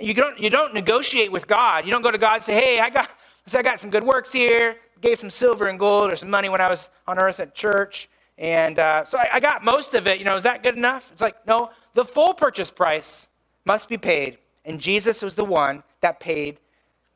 [0.00, 1.84] You don't, you don't negotiate with God.
[1.84, 3.10] You don't go to God and say, hey, I got,
[3.54, 4.76] I got some good works here.
[5.00, 8.08] Gave some silver and gold or some money when I was on earth at church.
[8.38, 10.18] And uh, so I, I got most of it.
[10.18, 11.10] You know, is that good enough?
[11.12, 13.28] It's like, no, the full purchase price
[13.64, 16.58] must be paid, and Jesus was the one that paid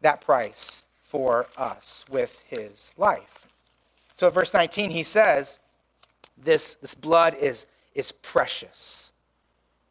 [0.01, 3.47] that price for us with his life.
[4.17, 5.59] So verse 19, he says,
[6.37, 9.10] this, this blood is, is precious,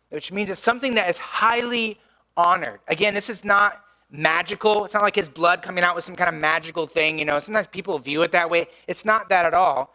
[0.10, 2.00] which means it's something that is highly
[2.36, 2.80] honored.
[2.88, 4.86] Again, this is not magical.
[4.86, 7.20] It's not like his blood coming out with some kind of magical thing.
[7.20, 8.68] You know, sometimes people view it that way.
[8.88, 9.94] It's not that at all.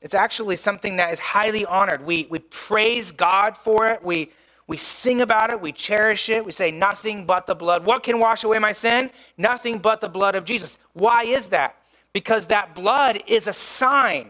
[0.00, 2.04] It's actually something that is highly honored.
[2.06, 4.02] We, we praise God for it.
[4.02, 4.32] We,
[4.66, 5.60] we sing about it.
[5.60, 6.44] We cherish it.
[6.44, 7.84] We say, nothing but the blood.
[7.84, 9.10] What can wash away my sin?
[9.36, 10.78] Nothing but the blood of Jesus.
[10.94, 11.76] Why is that?
[12.12, 14.28] Because that blood is a sign.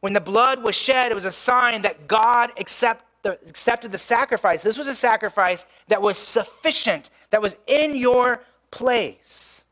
[0.00, 3.98] When the blood was shed, it was a sign that God accept the, accepted the
[3.98, 4.62] sacrifice.
[4.62, 9.64] This was a sacrifice that was sufficient, that was in your place.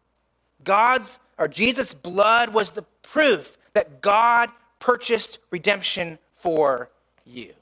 [0.64, 6.90] God's or Jesus' blood was the proof that God purchased redemption for
[7.24, 7.54] you.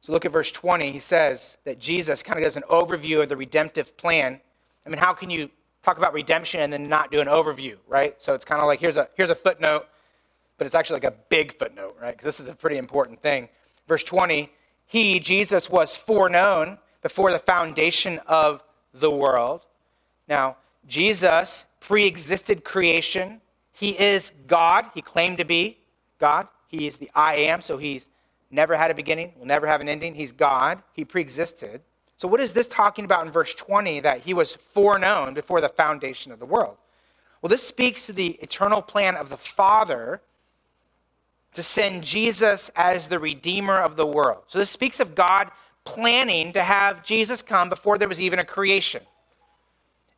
[0.00, 0.90] So look at verse 20.
[0.90, 4.40] He says that Jesus kind of does an overview of the redemptive plan.
[4.84, 5.48] I mean, how can you
[5.82, 8.20] talk about redemption and then not do an overview, right?
[8.20, 9.86] So it's kind of like here's a here's a footnote,
[10.60, 12.12] but it's actually like a big footnote, right?
[12.12, 13.48] Because this is a pretty important thing.
[13.88, 14.52] Verse 20,
[14.84, 19.62] he, Jesus, was foreknown before the foundation of the world.
[20.28, 23.40] Now, Jesus pre-existed creation
[23.72, 24.90] he is God.
[24.92, 25.78] He claimed to be
[26.18, 26.46] God.
[26.68, 28.08] He is the I am, so he's
[28.50, 30.14] never had a beginning, will never have an ending.
[30.14, 30.82] He's God.
[30.92, 31.80] He preexisted.
[32.18, 35.70] So, what is this talking about in verse 20 that he was foreknown before the
[35.70, 36.76] foundation of the world?
[37.40, 40.20] Well, this speaks to the eternal plan of the Father
[41.54, 44.44] to send Jesus as the Redeemer of the world.
[44.48, 45.50] So, this speaks of God
[45.84, 49.02] planning to have Jesus come before there was even a creation.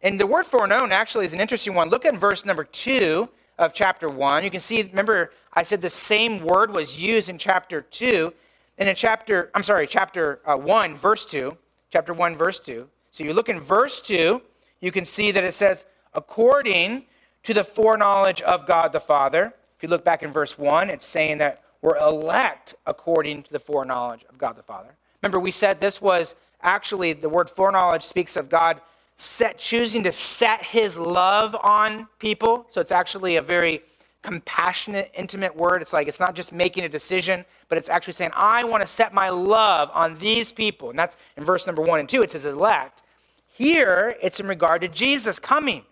[0.03, 1.89] And the word foreknown actually is an interesting one.
[1.89, 3.29] Look at verse number 2
[3.59, 4.43] of chapter 1.
[4.45, 8.33] You can see, remember, I said the same word was used in chapter 2.
[8.79, 11.57] And in chapter, I'm sorry, chapter uh, 1, verse 2.
[11.91, 12.89] Chapter 1, verse 2.
[13.13, 14.43] So you look in verse 2,
[14.81, 17.05] you can see that it says, according
[17.45, 19.55] to the foreknowledge of God the Father.
[19.83, 23.59] If you look back in verse 1, it's saying that we're elect according to the
[23.59, 24.91] foreknowledge of God the Father.
[25.21, 28.81] Remember, we said this was actually the word foreknowledge speaks of God
[29.17, 32.65] set, choosing to set his love on people.
[32.71, 33.83] So it's actually a very
[34.23, 35.83] compassionate, intimate word.
[35.83, 38.87] It's like it's not just making a decision, but it's actually saying, I want to
[38.87, 40.91] set my love on these people.
[40.91, 42.23] And that's in verse number one and two.
[42.23, 43.03] It says elect.
[43.49, 45.83] Here, it's in regard to Jesus coming.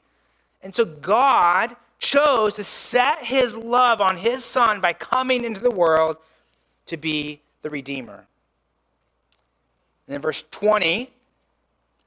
[0.63, 5.71] And so God chose to set his love on his son by coming into the
[5.71, 6.17] world
[6.87, 8.27] to be the Redeemer.
[10.07, 11.11] And then verse 20,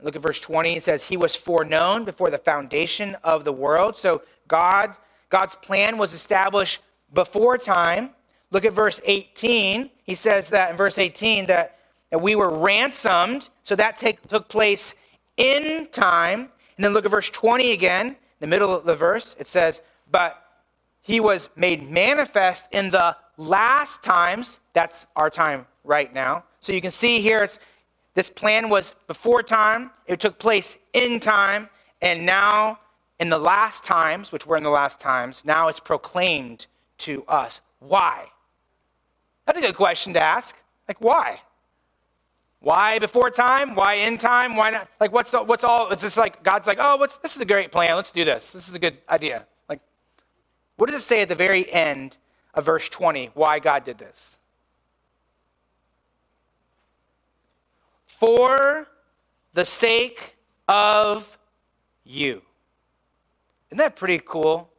[0.01, 3.95] look at verse 20, it says, He was foreknown before the foundation of the world.
[3.95, 4.95] So God,
[5.29, 6.81] God's plan was established
[7.13, 8.09] before time.
[8.51, 9.91] Look at verse 18.
[10.03, 11.77] He says that in verse 18 that,
[12.09, 13.47] that we were ransomed.
[13.61, 14.95] So that take, took place
[15.37, 16.49] in time.
[16.77, 19.37] And then look at verse 20 again, the middle of the verse.
[19.39, 19.81] It says,
[20.11, 20.45] But
[21.01, 24.59] he was made manifest in the last times.
[24.73, 26.43] That's our time right now.
[26.59, 27.57] So you can see here, it's,
[28.15, 31.69] this plan was before time, it took place in time,
[32.01, 32.79] and now
[33.17, 36.65] in the last times, which we're in the last times, now it's proclaimed
[36.97, 37.61] to us.
[37.79, 38.27] Why?
[39.45, 40.57] That's a good question to ask.
[40.89, 41.39] Like, why?
[42.63, 43.75] Why before time?
[43.75, 44.55] Why in time?
[44.55, 44.87] Why not?
[44.97, 45.91] Like, what's, the, what's all?
[45.91, 47.97] It's just like, God's like, oh, what's, this is a great plan.
[47.97, 48.53] Let's do this.
[48.53, 49.45] This is a good idea.
[49.67, 49.81] Like,
[50.77, 52.15] what does it say at the very end
[52.53, 54.37] of verse 20 why God did this?
[58.07, 58.87] For
[59.51, 60.37] the sake
[60.69, 61.37] of
[62.05, 62.43] you.
[63.71, 64.69] Isn't that pretty cool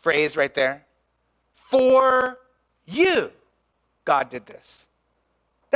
[0.00, 0.86] phrase right there?
[1.52, 2.38] For
[2.86, 3.32] you,
[4.06, 4.88] God did this.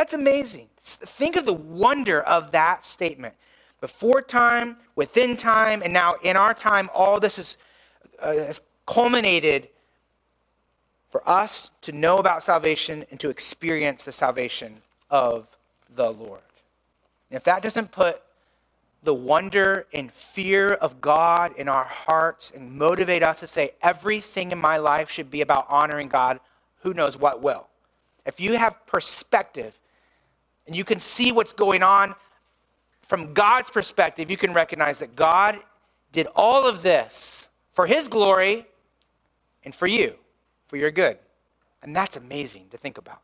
[0.01, 0.68] That's amazing.
[0.82, 3.34] Think of the wonder of that statement.
[3.82, 7.59] Before time, within time, and now in our time, all this is,
[8.18, 9.68] uh, has culminated
[11.11, 14.80] for us to know about salvation and to experience the salvation
[15.11, 15.46] of
[15.94, 16.40] the Lord.
[17.28, 18.22] And if that doesn't put
[19.03, 24.51] the wonder and fear of God in our hearts and motivate us to say, everything
[24.51, 26.40] in my life should be about honoring God,
[26.78, 27.66] who knows what will.
[28.24, 29.76] If you have perspective
[30.70, 32.14] and you can see what's going on
[33.02, 35.58] from God's perspective, you can recognize that God
[36.12, 38.68] did all of this for His glory
[39.64, 40.14] and for you,
[40.68, 41.18] for your good.
[41.82, 43.20] And that's amazing to think about.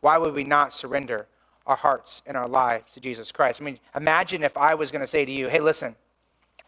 [0.00, 1.26] Why would we not surrender
[1.66, 3.60] our hearts and our lives to Jesus Christ?
[3.60, 5.94] I mean, imagine if I was going to say to you, hey, listen,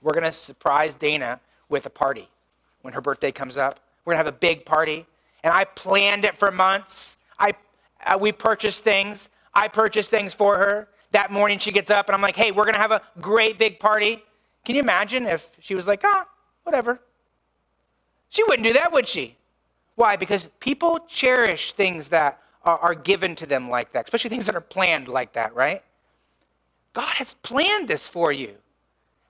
[0.02, 1.40] we're going to surprise Dana
[1.70, 2.28] with a party
[2.82, 3.80] when her birthday comes up.
[4.04, 5.06] We're going to have a big party.
[5.42, 7.16] And I planned it for months.
[7.38, 7.54] I,
[8.04, 9.30] uh, we purchased things.
[9.56, 10.88] I purchase things for her.
[11.12, 13.58] That morning she gets up and I'm like, hey, we're going to have a great
[13.58, 14.22] big party.
[14.66, 16.28] Can you imagine if she was like, ah,
[16.64, 17.00] whatever?
[18.28, 19.34] She wouldn't do that, would she?
[19.94, 20.16] Why?
[20.16, 24.54] Because people cherish things that are, are given to them like that, especially things that
[24.54, 25.82] are planned like that, right?
[26.92, 28.56] God has planned this for you.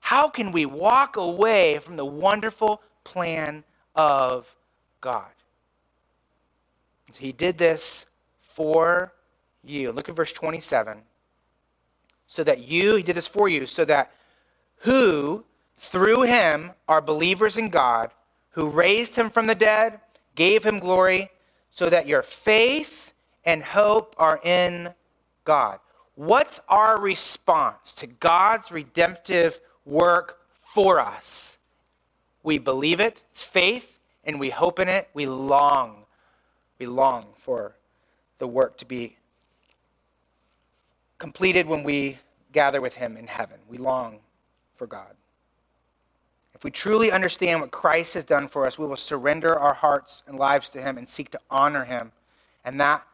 [0.01, 3.63] How can we walk away from the wonderful plan
[3.95, 4.53] of
[4.99, 5.27] God?
[7.17, 8.05] He did this
[8.41, 9.13] for
[9.69, 9.91] you.
[9.91, 10.99] Look at verse 27.
[12.27, 14.11] So that you, he did this for you, so that
[14.79, 15.45] who
[15.77, 18.11] through him are believers in God,
[18.51, 19.99] who raised him from the dead,
[20.35, 21.29] gave him glory,
[21.69, 23.13] so that your faith
[23.45, 24.93] and hope are in
[25.45, 25.79] God.
[26.15, 31.57] What's our response to God's redemptive work for us?
[32.43, 35.09] We believe it, it's faith, and we hope in it.
[35.13, 36.05] We long,
[36.79, 37.75] we long for
[38.39, 39.17] the work to be
[41.17, 42.17] completed when we
[42.51, 43.59] gather with Him in heaven.
[43.67, 44.19] We long
[44.75, 45.15] for God.
[46.53, 50.23] If we truly understand what Christ has done for us, we will surrender our hearts
[50.27, 52.11] and lives to Him and seek to honor Him.
[52.65, 53.05] And that,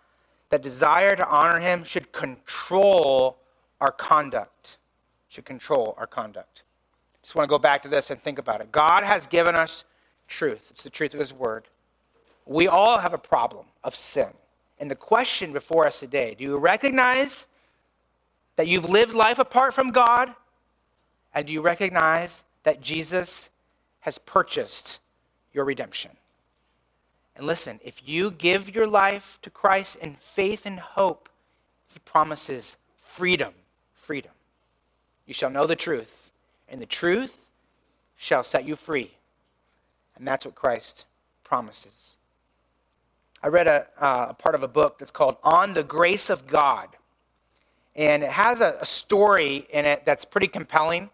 [0.49, 3.37] that desire to honor Him should control
[3.81, 4.77] our conduct.
[5.27, 6.63] Should control our conduct.
[7.21, 8.71] Just want to go back to this and think about it.
[8.71, 9.83] God has given us
[10.27, 10.67] truth.
[10.71, 11.65] It's the truth of His Word.
[12.45, 14.29] We all have a problem of sin.
[14.79, 17.47] And the question before us today do you recognize
[18.55, 20.33] that you've lived life apart from God?
[21.33, 23.49] And do you recognize that Jesus
[24.01, 24.99] has purchased
[25.53, 26.11] your redemption?
[27.35, 31.29] And listen, if you give your life to Christ in faith and hope,
[31.87, 33.53] he promises freedom.
[33.93, 34.31] Freedom.
[35.25, 36.29] You shall know the truth,
[36.67, 37.45] and the truth
[38.17, 39.11] shall set you free.
[40.15, 41.05] And that's what Christ
[41.43, 42.17] promises.
[43.41, 46.47] I read a, uh, a part of a book that's called On the Grace of
[46.47, 46.89] God
[47.95, 51.09] and it has a, a story in it that's pretty compelling.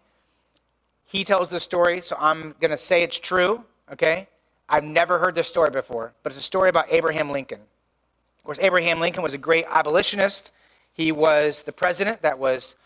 [1.04, 4.26] He tells the story, so I'm going to say it's true, okay?
[4.68, 7.60] I've never heard this story before, but it's a story about Abraham Lincoln.
[7.60, 10.52] Of course, Abraham Lincoln was a great abolitionist.
[10.94, 12.76] He was the president that was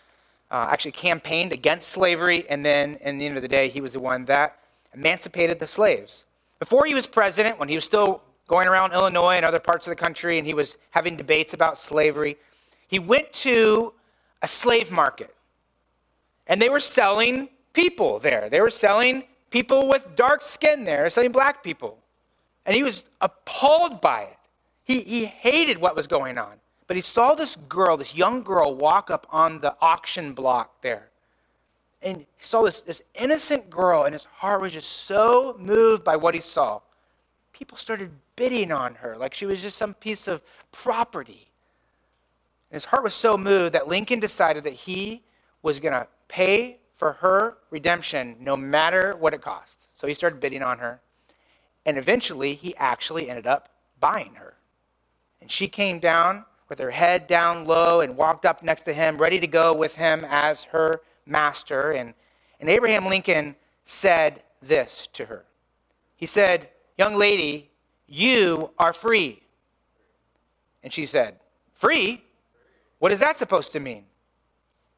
[0.51, 3.93] uh, actually campaigned against slavery, and then, in the end of the day, he was
[3.93, 4.59] the one that
[4.95, 6.25] emancipated the slaves.
[6.59, 9.91] Before he was president, when he was still going around Illinois and other parts of
[9.91, 12.37] the country and he was having debates about slavery,
[12.89, 13.93] he went to
[14.43, 15.35] a slave market.
[16.47, 18.49] And they were selling people there.
[18.51, 21.99] They were selling people with dark skin there, selling black people.
[22.67, 24.39] And he was appalled by it.
[24.85, 26.55] He, he hated what was going on.
[26.87, 31.09] But he saw this girl, this young girl, walk up on the auction block there.
[32.03, 36.17] And he saw this, this innocent girl, and his heart was just so moved by
[36.17, 36.81] what he saw.
[37.55, 41.49] People started bidding on her like she was just some piece of property.
[42.75, 45.23] His heart was so moved that Lincoln decided that he
[45.63, 49.89] was going to pay for her redemption no matter what it cost.
[49.95, 51.01] So he started bidding on her.
[51.87, 53.69] And eventually, he actually ended up
[54.01, 54.55] buying her.
[55.41, 59.19] And she came down with her head down low and walked up next to him,
[59.19, 61.93] ready to go with him as her master.
[61.93, 62.13] And,
[62.59, 63.55] and Abraham Lincoln
[63.85, 65.45] said this to her
[66.17, 67.71] He said, Young lady,
[68.09, 69.45] you are free.
[70.83, 71.39] And she said,
[71.73, 72.25] Free?
[73.05, 74.07] What is that supposed to mean?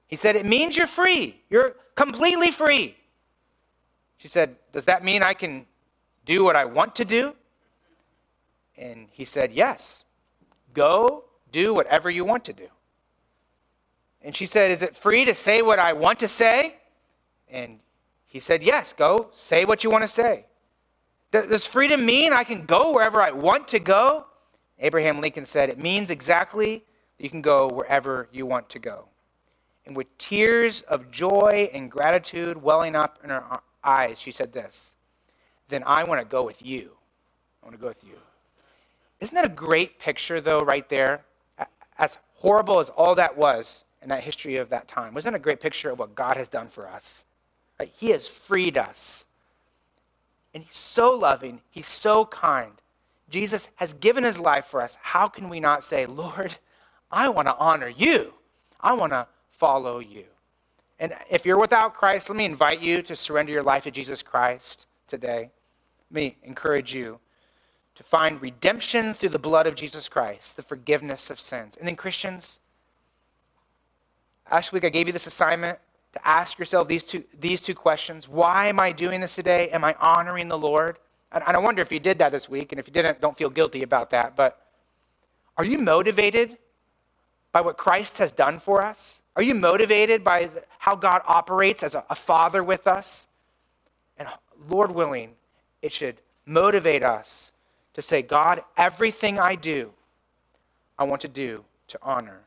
[0.07, 1.40] He said, It means you're free.
[1.50, 2.96] You're completely free.
[4.16, 5.66] She said, Does that mean I can
[6.24, 7.34] do what I want to do?
[8.78, 10.04] And he said, Yes.
[10.72, 12.68] Go do whatever you want to do.
[14.22, 16.76] And she said, Is it free to say what I want to say?
[17.50, 17.80] And
[18.28, 20.46] he said, Yes, go say what you want to say.
[21.32, 24.26] Does freedom mean I can go wherever I want to go?
[24.78, 26.84] Abraham Lincoln said, It means exactly
[27.19, 29.07] you can go wherever you want to go.
[29.87, 33.45] And with tears of joy and gratitude welling up in her
[33.85, 34.95] eyes, she said this
[35.69, 36.91] Then I want to go with you.
[37.62, 38.17] I want to go with you.
[39.21, 41.25] Isn't that a great picture, though, right there?
[41.99, 45.43] As horrible as all that was in that history of that time, wasn't that a
[45.43, 47.25] great picture of what God has done for us?
[47.81, 47.91] Right?
[47.97, 49.25] He has freed us.
[50.53, 52.73] And He's so loving, He's so kind.
[53.31, 54.99] Jesus has given His life for us.
[55.01, 56.59] How can we not say, Lord,
[57.11, 58.34] I want to honor you?
[58.80, 60.24] I want to follow you.
[60.98, 64.22] And if you're without Christ, let me invite you to surrender your life to Jesus
[64.22, 65.50] Christ today.
[66.11, 67.18] Let me encourage you
[67.96, 71.76] to find redemption through the blood of Jesus Christ, the forgiveness of sins.
[71.76, 72.61] And then, Christians,
[74.50, 75.78] last week I gave you this assignment
[76.12, 79.68] to ask yourself these two, these two questions Why am I doing this today?
[79.70, 80.98] Am I honoring the Lord?
[81.32, 83.50] And I wonder if you did that this week, and if you didn't, don't feel
[83.50, 84.36] guilty about that.
[84.36, 84.59] But
[85.59, 86.57] are you motivated
[87.57, 89.22] by what Christ has done for us?
[89.34, 93.26] Are you motivated by how God operates as a, a father with us?
[94.18, 94.28] And
[94.68, 95.30] Lord willing,
[95.80, 97.52] it should motivate us
[97.94, 99.90] to say, God, everything I do,
[100.98, 102.40] I want to do to honor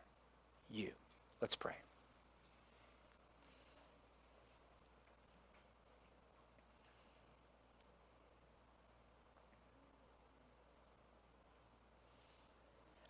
[0.69, 0.91] you.
[1.41, 1.78] Let's pray.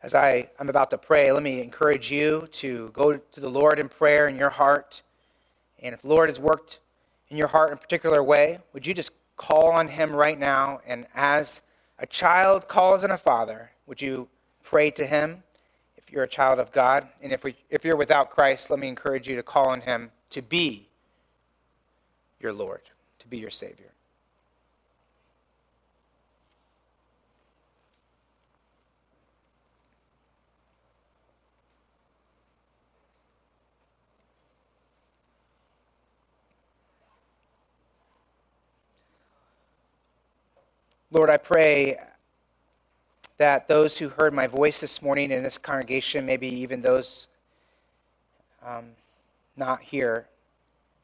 [0.01, 3.79] As I am about to pray, let me encourage you to go to the Lord
[3.79, 5.01] in prayer in your heart.
[5.79, 6.79] And if the Lord has worked
[7.29, 10.81] in your heart in a particular way, would you just call on Him right now?
[10.85, 11.61] And as
[11.99, 14.29] a child calls on a father, would you
[14.63, 15.43] pray to him
[15.97, 17.07] if you're a child of God?
[17.21, 20.11] And if, we, if you're without Christ, let me encourage you to call on him
[20.29, 20.87] to be
[22.39, 22.81] your Lord,
[23.19, 23.91] to be your Savior.
[41.11, 41.97] Lord, I pray
[43.39, 47.27] that those who heard my voice this morning in this congregation, maybe even those
[48.63, 48.85] um,
[49.57, 50.27] not here,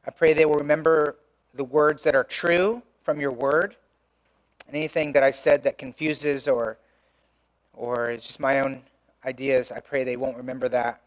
[0.06, 1.16] I pray they will remember
[1.54, 3.74] the words that are true from your word.
[4.68, 6.78] And anything that I said that confuses or,
[7.72, 8.82] or is just my own
[9.24, 11.00] ideas, I pray they won't remember that.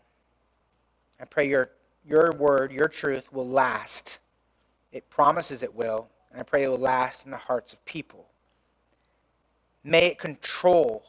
[1.21, 1.69] I pray your,
[2.05, 4.19] your word, your truth will last.
[4.91, 6.09] It promises it will.
[6.31, 8.28] And I pray it will last in the hearts of people.
[9.83, 11.03] May it control.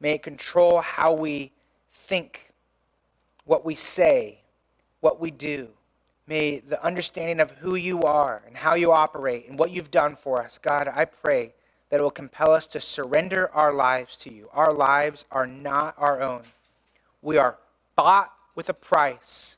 [0.00, 1.52] May it control how we
[1.90, 2.52] think,
[3.44, 4.40] what we say,
[5.00, 5.68] what we do.
[6.26, 10.16] May the understanding of who you are and how you operate and what you've done
[10.16, 11.54] for us, God, I pray
[11.88, 14.50] that it will compel us to surrender our lives to you.
[14.52, 16.42] Our lives are not our own.
[17.22, 17.56] We are
[17.96, 19.56] bought with a price.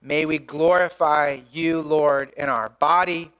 [0.00, 3.32] May we glorify you, Lord, in our body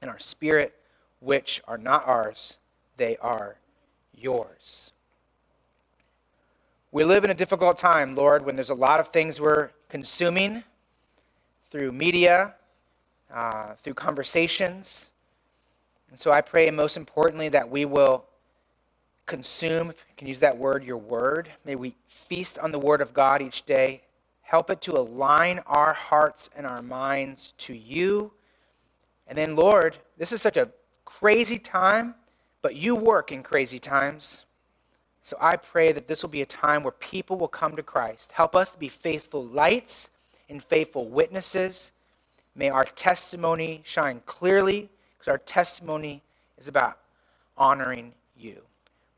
[0.00, 0.74] and our spirit,
[1.20, 2.56] which are not ours
[3.00, 3.56] they are
[4.14, 4.92] yours.
[6.92, 10.64] We live in a difficult time, Lord, when there's a lot of things we're consuming
[11.70, 12.54] through media,
[13.32, 15.10] uh, through conversations,
[16.10, 18.24] And so I pray, most importantly, that we will
[19.26, 21.50] consume, if you can use that word, your word.
[21.64, 24.02] May we feast on the word of God each day.
[24.42, 28.32] Help it to align our hearts and our minds to you.
[29.28, 30.70] And then, Lord, this is such a
[31.04, 32.16] crazy time,
[32.62, 34.44] but you work in crazy times.
[35.22, 38.32] So I pray that this will be a time where people will come to Christ.
[38.32, 40.10] Help us to be faithful lights
[40.48, 41.92] and faithful witnesses.
[42.54, 44.88] May our testimony shine clearly
[45.18, 46.22] because our testimony
[46.58, 46.98] is about
[47.56, 48.62] honoring you.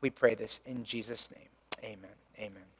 [0.01, 1.49] We pray this in Jesus' name.
[1.83, 2.11] Amen.
[2.39, 2.72] Amen.